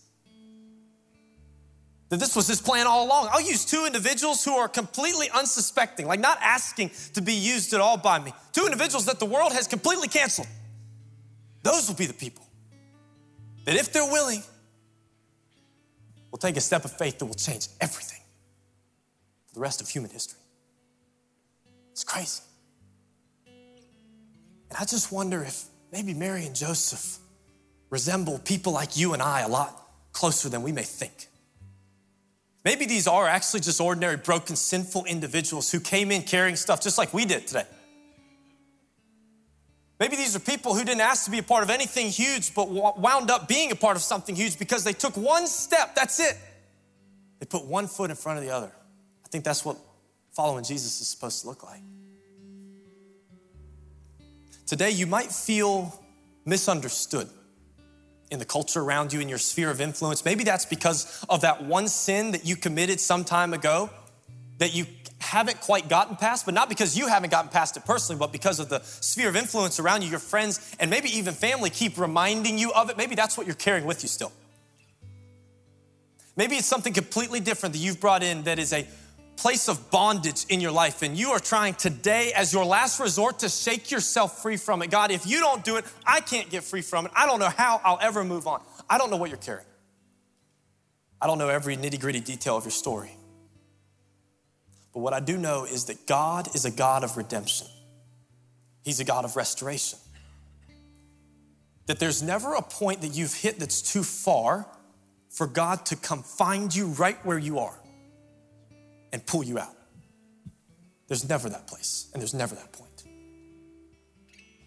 That 2.14 2.20
this 2.20 2.36
was 2.36 2.46
his 2.46 2.62
plan 2.62 2.86
all 2.86 3.08
along. 3.08 3.30
I'll 3.32 3.42
use 3.42 3.66
two 3.66 3.86
individuals 3.88 4.46
who 4.46 4.54
are 4.54 4.70
completely 4.70 5.32
unsuspecting, 5.32 6.06
like 6.06 6.20
not 6.20 6.38
asking 6.44 6.92
to 7.16 7.24
be 7.24 7.34
used 7.34 7.74
at 7.74 7.82
all 7.82 7.98
by 7.98 8.20
me. 8.20 8.32
Two 8.52 8.66
individuals 8.66 9.08
that 9.08 9.18
the 9.18 9.26
world 9.26 9.52
has 9.52 9.68
completely 9.68 10.08
canceled. 10.08 10.48
Those 11.64 11.88
will 11.88 11.96
be 11.96 12.06
the 12.06 12.14
people 12.14 12.46
that, 13.66 13.76
if 13.76 13.92
they're 13.92 14.06
willing, 14.06 14.44
will 16.30 16.38
take 16.38 16.56
a 16.56 16.62
step 16.62 16.86
of 16.86 16.96
faith 16.96 17.18
that 17.18 17.26
will 17.26 17.34
change 17.34 17.68
everything 17.82 18.22
for 19.48 19.56
the 19.56 19.62
rest 19.62 19.82
of 19.82 19.90
human 19.90 20.12
history. 20.12 20.38
It's 21.94 22.04
crazy. 22.04 22.44
And 23.48 24.78
I 24.80 24.86
just 24.86 25.12
wonder 25.12 25.42
if 25.42 25.64
maybe 25.92 26.14
Mary 26.14 26.46
and 26.46 26.56
Joseph 26.56 27.18
resemble 27.90 28.38
people 28.38 28.72
like 28.72 28.96
you 28.98 29.14
and 29.14 29.22
I 29.24 29.42
a 29.42 29.48
lot 29.48 29.82
closer 30.12 30.48
than 30.48 30.62
we 30.62 30.72
may 30.72 30.84
think. 30.84 31.30
Maybe 32.64 32.86
these 32.86 33.08
are 33.08 33.28
actually 33.28 33.60
just 33.60 33.82
ordinary, 33.82 34.18
broken, 34.18 34.56
sinful 34.56 35.06
individuals 35.06 35.70
who 35.72 35.80
came 35.80 36.12
in 36.12 36.22
carrying 36.22 36.56
stuff 36.56 36.82
just 36.82 36.98
like 36.98 37.14
we 37.14 37.26
did 37.26 37.46
today. 37.46 37.66
Maybe 40.00 40.16
these 40.16 40.36
are 40.36 40.40
people 40.40 40.74
who 40.74 40.84
didn't 40.84 41.02
ask 41.02 41.26
to 41.26 41.32
be 41.32 41.40
a 41.40 41.44
part 41.44 41.64
of 41.64 41.70
anything 41.70 42.08
huge, 42.08 42.54
but 42.56 42.70
wound 42.70 43.30
up 43.30 43.48
being 43.48 43.72
a 43.72 43.76
part 43.76 43.96
of 43.96 44.02
something 44.02 44.36
huge 44.36 44.58
because 44.58 44.84
they 44.84 44.94
took 44.94 45.16
one 45.16 45.46
step. 45.48 45.96
That's 45.96 46.20
it. 46.20 46.38
They 47.40 47.46
put 47.46 47.66
one 47.66 47.88
foot 47.88 48.10
in 48.10 48.16
front 48.16 48.40
of 48.40 48.46
the 48.46 48.52
other. 48.52 48.72
I 49.26 49.30
think 49.30 49.44
that's 49.44 49.64
what 49.64 49.78
following 50.32 50.64
Jesus 50.64 51.00
is 51.02 51.08
supposed 51.08 51.42
to 51.42 51.48
look 51.48 51.64
like. 51.64 51.82
Today, 54.66 54.92
you 54.92 55.06
might 55.06 55.32
feel 55.32 55.98
misunderstood 56.46 57.30
in 58.34 58.40
the 58.40 58.46
culture 58.46 58.82
around 58.82 59.14
you, 59.14 59.20
in 59.20 59.30
your 59.30 59.38
sphere 59.38 59.70
of 59.70 59.80
influence. 59.80 60.26
Maybe 60.26 60.44
that's 60.44 60.66
because 60.66 61.24
of 61.30 61.42
that 61.42 61.64
one 61.64 61.88
sin 61.88 62.32
that 62.32 62.46
you 62.46 62.56
committed 62.56 63.00
some 63.00 63.24
time 63.24 63.54
ago 63.54 63.90
that 64.58 64.74
you 64.76 64.86
haven't 65.20 65.62
quite 65.62 65.88
gotten 65.88 66.16
past, 66.16 66.46
but 66.46 66.54
not 66.54 66.68
because 66.68 66.98
you 66.98 67.08
haven't 67.08 67.30
gotten 67.30 67.50
past 67.50 67.78
it 67.78 67.86
personally, 67.86 68.20
but 68.20 68.32
because 68.32 68.60
of 68.60 68.70
the 68.70 68.82
sphere 68.82 69.30
of 69.30 69.36
influence 69.36 69.80
around 69.80 70.04
you, 70.04 70.10
your 70.10 70.20
friends, 70.20 70.76
and 70.80 70.90
maybe 70.90 71.10
even 71.10 71.34
family 71.34 71.70
keep 71.70 71.98
reminding 71.98 72.58
you 72.58 72.74
of 72.74 72.90
it. 72.90 72.98
Maybe 72.98 73.16
that's 73.16 73.38
what 73.38 73.48
you're 73.48 73.56
carrying 73.56 73.86
with 73.86 74.04
you 74.04 74.10
still. 74.10 74.32
Maybe 76.36 76.56
it's 76.56 76.68
something 76.68 76.94
completely 76.94 77.40
different 77.40 77.74
that 77.74 77.80
you've 77.80 78.02
brought 78.02 78.24
in 78.24 78.44
that 78.44 78.58
is 78.58 78.74
a 78.74 78.88
place 79.38 79.68
of 79.68 79.92
bondage 79.92 80.46
in 80.50 80.62
your 80.62 80.72
life 80.72 81.02
and 81.02 81.18
you 81.18 81.32
are 81.32 81.40
trying 81.40 81.74
today 81.74 82.32
as 82.34 82.54
your 82.54 82.66
last 82.66 83.00
resort 83.00 83.40
to 83.40 83.50
shake 83.50 83.92
yourself 83.92 84.42
free 84.42 84.58
from 84.58 84.82
it. 84.82 84.90
God, 84.90 85.12
if 85.12 85.28
you 85.28 85.40
don't 85.40 85.64
do 85.64 85.78
it, 85.78 85.86
I 86.06 86.22
can't 86.22 86.50
get 86.50 86.64
free 86.64 86.82
from 86.82 87.06
it. 87.06 87.12
I 87.16 87.26
don't 87.26 87.40
know 87.40 87.50
how 87.50 87.82
I'll 87.84 88.00
ever 88.02 88.24
move 88.24 88.48
on. 88.48 88.62
I 88.90 88.98
don't 88.98 89.10
know 89.10 89.18
what 89.18 89.30
you're 89.30 89.38
carrying. 89.38 89.66
I 91.22 91.28
don't 91.28 91.38
know 91.38 91.50
every 91.50 91.78
nitty 91.78 92.00
gritty 92.00 92.20
detail 92.20 92.58
of 92.58 92.66
your 92.66 92.72
story. 92.72 93.12
But 94.94 95.00
what 95.00 95.14
I 95.14 95.20
do 95.20 95.38
know 95.38 95.66
is 95.66 95.86
that 95.86 96.06
God 96.06 96.54
is 96.54 96.66
a 96.66 96.72
God 96.72 97.04
of 97.04 97.18
redemption, 97.18 97.68
He's 98.84 99.00
a 99.00 99.06
God 99.06 99.26
of 99.26 99.36
restoration. 99.36 100.00
That 101.86 102.00
there's 102.00 102.24
never 102.24 102.54
a 102.54 102.62
point 102.62 103.02
that 103.02 103.10
you've 103.10 103.34
hit 103.34 103.60
that's 103.60 103.82
too 103.82 104.04
far 104.04 104.66
for 105.30 105.48
God 105.48 105.86
to 105.88 105.98
come 105.98 106.24
find 106.24 106.74
you 106.74 106.88
right 106.88 107.18
where 107.26 107.38
you 107.38 107.60
are 107.60 107.78
and 109.14 109.26
pull 109.26 109.44
you 109.44 109.58
out. 109.58 109.76
There's 111.08 111.30
never 111.30 111.48
that 111.48 111.68
place, 111.68 112.10
and 112.12 112.22
there's 112.22 112.34
never 112.34 112.56
that 112.56 112.74
point. 112.74 113.04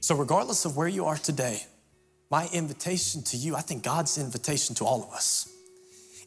So, 0.01 0.15
regardless 0.15 0.65
of 0.65 0.77
where 0.77 0.89
you 0.89 1.05
are 1.07 1.19
today, 1.19 1.61
my 2.31 2.49
invitation 2.53 3.23
to 3.25 3.37
you, 3.37 3.57
I 3.57 3.61
think 3.61 3.83
God's 3.83 4.17
invitation 4.17 4.75
to 4.77 4.85
all 4.85 5.03
of 5.03 5.13
us, 5.13 5.53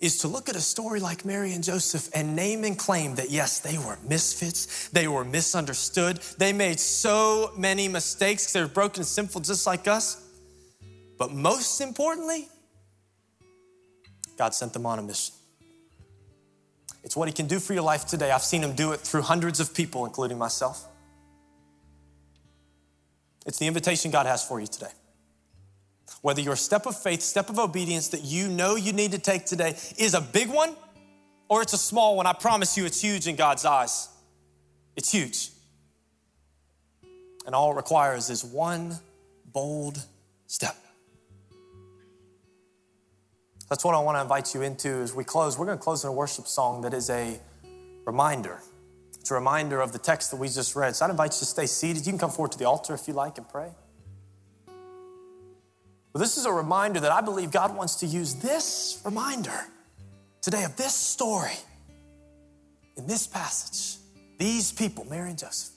is 0.02 0.20
to 0.20 0.28
look 0.28 0.50
at 0.50 0.56
a 0.56 0.62
story 0.62 1.00
like 1.00 1.26
Mary 1.26 1.54
and 1.54 1.64
Joseph 1.64 2.10
and 2.14 2.36
name 2.36 2.64
and 2.64 2.78
claim 2.78 3.16
that 3.16 3.32
yes, 3.32 3.60
they 3.60 3.78
were 3.78 3.98
misfits, 4.08 4.90
they 4.90 5.08
were 5.08 5.26
misunderstood, 5.26 6.18
they 6.38 6.54
made 6.54 6.80
so 6.80 7.52
many 7.58 7.88
mistakes, 7.88 8.52
they 8.54 8.62
were 8.62 8.68
broken 8.68 9.02
and 9.02 9.08
sinful 9.08 9.42
just 9.42 9.66
like 9.66 9.88
us. 9.88 10.26
But 11.18 11.32
most 11.32 11.82
importantly, 11.82 12.48
God 14.38 14.54
sent 14.54 14.72
them 14.72 14.86
on 14.86 15.00
a 15.00 15.02
mission. 15.02 15.36
It's 17.04 17.16
what 17.16 17.28
He 17.28 17.34
can 17.34 17.48
do 17.48 17.60
for 17.60 17.74
your 17.74 17.84
life 17.84 18.06
today. 18.06 18.32
I've 18.32 18.44
seen 18.44 18.64
Him 18.64 18.74
do 18.74 18.92
it 18.92 19.00
through 19.00 19.22
hundreds 19.22 19.60
of 19.60 19.74
people, 19.74 20.06
including 20.06 20.38
myself. 20.38 20.86
It's 23.46 23.58
the 23.58 23.68
invitation 23.68 24.12
God 24.12 24.26
has 24.26 24.44
for 24.44 24.60
you 24.60 24.68
today. 24.68 24.92
Whether 26.22 26.42
your 26.42 26.56
step 26.56 26.86
of 26.86 27.02
faith, 27.02 27.22
step 27.22 27.50
of 27.50 27.60
obedience 27.60 28.10
that 28.10 28.24
you 28.24 28.48
know 28.48 28.76
you 28.76 28.94
need 28.94 29.12
to 29.14 29.20
take 29.20 29.46
today 29.46 29.76
is 29.98 30.14
a 30.14 30.22
big 30.22 30.50
one 30.50 30.76
or 31.48 31.62
it's 31.62 31.74
a 31.74 31.78
small 31.78 32.16
one, 32.16 32.28
I 32.28 32.34
promise 32.34 32.78
you 32.78 32.86
it's 32.86 33.02
huge 33.02 33.28
in 33.28 33.36
God's 33.36 33.66
eyes. 33.66 34.10
It's 34.96 35.12
huge. 35.12 35.50
And 37.46 37.56
all 37.56 37.72
it 37.72 37.76
requires 37.76 38.30
is 38.30 38.44
one 38.44 38.96
bold 39.52 40.04
step. 40.46 40.76
That's 43.70 43.86
what 43.86 43.94
I 43.94 44.00
want 44.00 44.18
to 44.18 44.22
invite 44.22 44.56
you 44.56 44.64
into 44.64 44.90
as 44.90 45.14
we 45.14 45.24
close. 45.24 45.58
We're 45.58 45.68
going 45.68 45.78
to 45.78 45.84
close 45.84 46.04
in 46.04 46.10
a 46.10 46.14
worship 46.14 46.48
song 46.48 46.82
that 46.82 46.94
is 46.94 47.10
a 47.12 47.40
reminder. 48.06 48.60
It's 49.20 49.30
a 49.30 49.36
reminder 49.36 49.80
of 49.80 49.92
the 49.92 50.00
text 50.00 50.32
that 50.32 50.38
we 50.38 50.48
just 50.48 50.76
read. 50.76 50.96
So 50.96 51.06
I'd 51.06 51.12
invite 51.12 51.34
you 51.34 51.40
to 51.40 51.46
stay 51.46 51.68
seated. 51.68 52.06
You 52.06 52.12
can 52.12 52.20
come 52.20 52.32
forward 52.32 52.52
to 52.54 52.58
the 52.58 52.66
altar 52.66 52.96
if 52.96 53.08
you 53.08 53.14
like 53.14 53.38
and 53.38 53.48
pray. 53.48 53.70
But 56.12 56.20
this 56.20 56.38
is 56.38 56.48
a 56.48 56.52
reminder 56.52 57.00
that 57.00 57.12
I 57.12 57.22
believe 57.22 57.52
God 57.52 57.76
wants 57.76 57.98
to 57.98 58.08
use 58.08 58.34
this 58.36 59.02
reminder 59.06 59.68
today 60.42 60.64
of 60.64 60.76
this 60.76 60.96
story 60.96 61.54
in 62.98 63.06
this 63.06 63.28
passage, 63.28 64.02
these 64.40 64.72
people, 64.72 65.06
Mary 65.06 65.30
and 65.30 65.38
Joseph, 65.38 65.76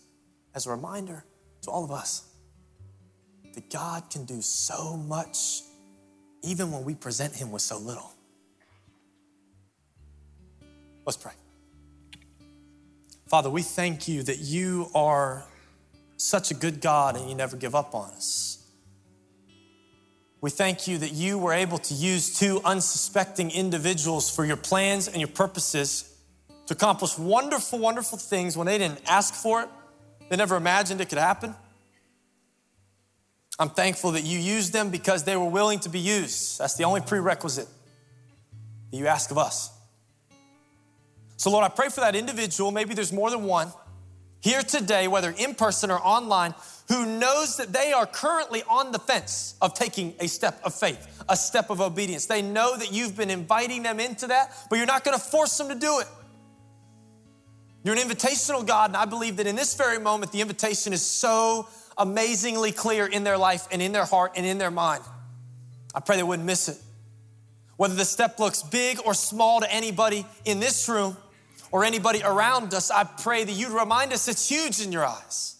as 0.54 0.66
a 0.66 0.70
reminder 0.70 1.24
to 1.62 1.70
all 1.70 1.84
of 1.84 1.90
us 1.90 2.26
that 3.54 3.68
God 3.70 4.08
can 4.10 4.24
do 4.24 4.40
so 4.40 4.96
much 4.96 5.60
even 6.42 6.72
when 6.72 6.84
we 6.84 6.94
present 6.94 7.34
Him 7.34 7.50
with 7.50 7.62
so 7.62 7.78
little. 7.78 8.12
Let's 11.04 11.16
pray. 11.16 11.32
Father, 13.26 13.50
we 13.50 13.62
thank 13.62 14.08
you 14.08 14.22
that 14.22 14.38
you 14.38 14.88
are 14.94 15.44
such 16.16 16.50
a 16.50 16.54
good 16.54 16.80
God 16.80 17.16
and 17.16 17.28
you 17.28 17.34
never 17.34 17.56
give 17.56 17.74
up 17.74 17.94
on 17.94 18.10
us. 18.10 18.62
We 20.40 20.50
thank 20.50 20.88
you 20.88 20.98
that 20.98 21.12
you 21.12 21.38
were 21.38 21.52
able 21.52 21.78
to 21.78 21.94
use 21.94 22.38
two 22.38 22.60
unsuspecting 22.64 23.50
individuals 23.50 24.28
for 24.34 24.44
your 24.44 24.56
plans 24.56 25.08
and 25.08 25.16
your 25.16 25.28
purposes 25.28 26.14
to 26.66 26.74
accomplish 26.74 27.16
wonderful, 27.16 27.78
wonderful 27.78 28.18
things 28.18 28.56
when 28.56 28.66
they 28.66 28.76
didn't 28.76 29.00
ask 29.06 29.34
for 29.34 29.62
it. 29.62 29.68
They 30.28 30.36
never 30.36 30.56
imagined 30.56 31.00
it 31.00 31.08
could 31.08 31.18
happen. 31.18 31.54
I'm 33.62 33.70
thankful 33.70 34.10
that 34.12 34.24
you 34.24 34.40
used 34.40 34.72
them 34.72 34.90
because 34.90 35.22
they 35.22 35.36
were 35.36 35.48
willing 35.48 35.78
to 35.80 35.88
be 35.88 36.00
used. 36.00 36.58
That's 36.58 36.74
the 36.74 36.82
only 36.82 37.00
prerequisite 37.00 37.68
that 38.90 38.96
you 38.96 39.06
ask 39.06 39.30
of 39.30 39.38
us. 39.38 39.70
So, 41.36 41.48
Lord, 41.50 41.64
I 41.64 41.68
pray 41.68 41.88
for 41.88 42.00
that 42.00 42.16
individual. 42.16 42.72
Maybe 42.72 42.94
there's 42.94 43.12
more 43.12 43.30
than 43.30 43.44
one 43.44 43.72
here 44.40 44.62
today, 44.62 45.06
whether 45.06 45.30
in 45.30 45.54
person 45.54 45.92
or 45.92 46.00
online, 46.00 46.56
who 46.88 47.06
knows 47.20 47.56
that 47.58 47.72
they 47.72 47.92
are 47.92 48.04
currently 48.04 48.64
on 48.68 48.90
the 48.90 48.98
fence 48.98 49.54
of 49.62 49.74
taking 49.74 50.14
a 50.18 50.26
step 50.26 50.60
of 50.64 50.74
faith, 50.74 51.22
a 51.28 51.36
step 51.36 51.70
of 51.70 51.80
obedience. 51.80 52.26
They 52.26 52.42
know 52.42 52.76
that 52.76 52.92
you've 52.92 53.16
been 53.16 53.30
inviting 53.30 53.84
them 53.84 54.00
into 54.00 54.26
that, 54.26 54.52
but 54.70 54.76
you're 54.76 54.86
not 54.86 55.04
going 55.04 55.16
to 55.16 55.22
force 55.24 55.56
them 55.56 55.68
to 55.68 55.76
do 55.76 56.00
it. 56.00 56.08
You're 57.84 57.94
an 57.94 58.00
invitational 58.00 58.66
God, 58.66 58.90
and 58.90 58.96
I 58.96 59.04
believe 59.04 59.36
that 59.36 59.46
in 59.46 59.54
this 59.54 59.76
very 59.76 60.00
moment, 60.00 60.32
the 60.32 60.40
invitation 60.40 60.92
is 60.92 61.02
so 61.02 61.68
amazingly 61.98 62.72
clear 62.72 63.06
in 63.06 63.24
their 63.24 63.38
life 63.38 63.66
and 63.70 63.82
in 63.82 63.92
their 63.92 64.04
heart 64.04 64.32
and 64.36 64.46
in 64.46 64.58
their 64.58 64.70
mind. 64.70 65.02
I 65.94 66.00
pray 66.00 66.16
they 66.16 66.22
wouldn't 66.22 66.46
miss 66.46 66.68
it. 66.68 66.78
Whether 67.76 67.94
the 67.94 68.04
step 68.04 68.38
looks 68.38 68.62
big 68.62 68.98
or 69.04 69.14
small 69.14 69.60
to 69.60 69.72
anybody 69.72 70.26
in 70.44 70.60
this 70.60 70.88
room 70.88 71.16
or 71.70 71.84
anybody 71.84 72.22
around 72.22 72.74
us, 72.74 72.90
I 72.90 73.04
pray 73.04 73.44
that 73.44 73.52
you'd 73.52 73.72
remind 73.72 74.12
us 74.12 74.28
it's 74.28 74.48
huge 74.48 74.80
in 74.80 74.92
your 74.92 75.04
eyes. 75.04 75.56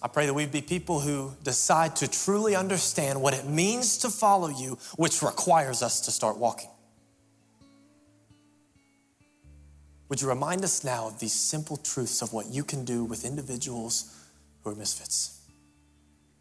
I 0.00 0.08
pray 0.08 0.26
that 0.26 0.34
we'd 0.34 0.52
be 0.52 0.62
people 0.62 1.00
who 1.00 1.32
decide 1.42 1.96
to 1.96 2.08
truly 2.08 2.54
understand 2.54 3.20
what 3.20 3.34
it 3.34 3.46
means 3.46 3.98
to 3.98 4.10
follow 4.10 4.48
you, 4.48 4.78
which 4.96 5.22
requires 5.22 5.82
us 5.82 6.02
to 6.02 6.10
start 6.10 6.36
walking. 6.38 6.70
Would 10.08 10.22
you 10.22 10.28
remind 10.28 10.64
us 10.64 10.84
now 10.84 11.06
of 11.06 11.18
these 11.18 11.32
simple 11.32 11.76
truths 11.76 12.22
of 12.22 12.32
what 12.32 12.46
you 12.46 12.64
can 12.64 12.84
do 12.84 13.04
with 13.04 13.24
individuals 13.24 14.14
who 14.62 14.70
are 14.70 14.74
misfits? 14.74 15.40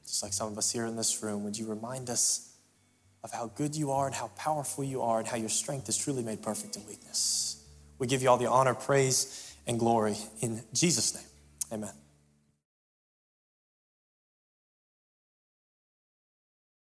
Just 0.06 0.24
like 0.24 0.34
some 0.34 0.52
of 0.52 0.58
us 0.58 0.72
here 0.72 0.86
in 0.86 0.96
this 0.96 1.22
room, 1.22 1.44
would 1.44 1.58
you 1.58 1.68
remind 1.68 2.10
us 2.10 2.56
of 3.24 3.32
how 3.32 3.48
good 3.56 3.76
you 3.76 3.92
are 3.92 4.06
and 4.06 4.16
how 4.16 4.30
powerful 4.38 4.84
you 4.84 5.02
are 5.02 5.20
and 5.20 5.28
how 5.28 5.36
your 5.36 5.50
strength 5.50 5.90
is 5.90 5.98
truly 5.98 6.24
made 6.24 6.42
perfect 6.42 6.78
in 6.78 6.86
weakness? 6.88 7.66
We 8.00 8.08
give 8.08 8.22
you 8.22 8.30
all 8.30 8.38
the 8.38 8.50
honor, 8.50 8.74
praise, 8.74 9.54
and 9.66 9.78
glory 9.78 10.16
in 10.40 10.64
Jesus' 10.74 11.14
name. 11.14 11.26
Amen. 11.74 12.07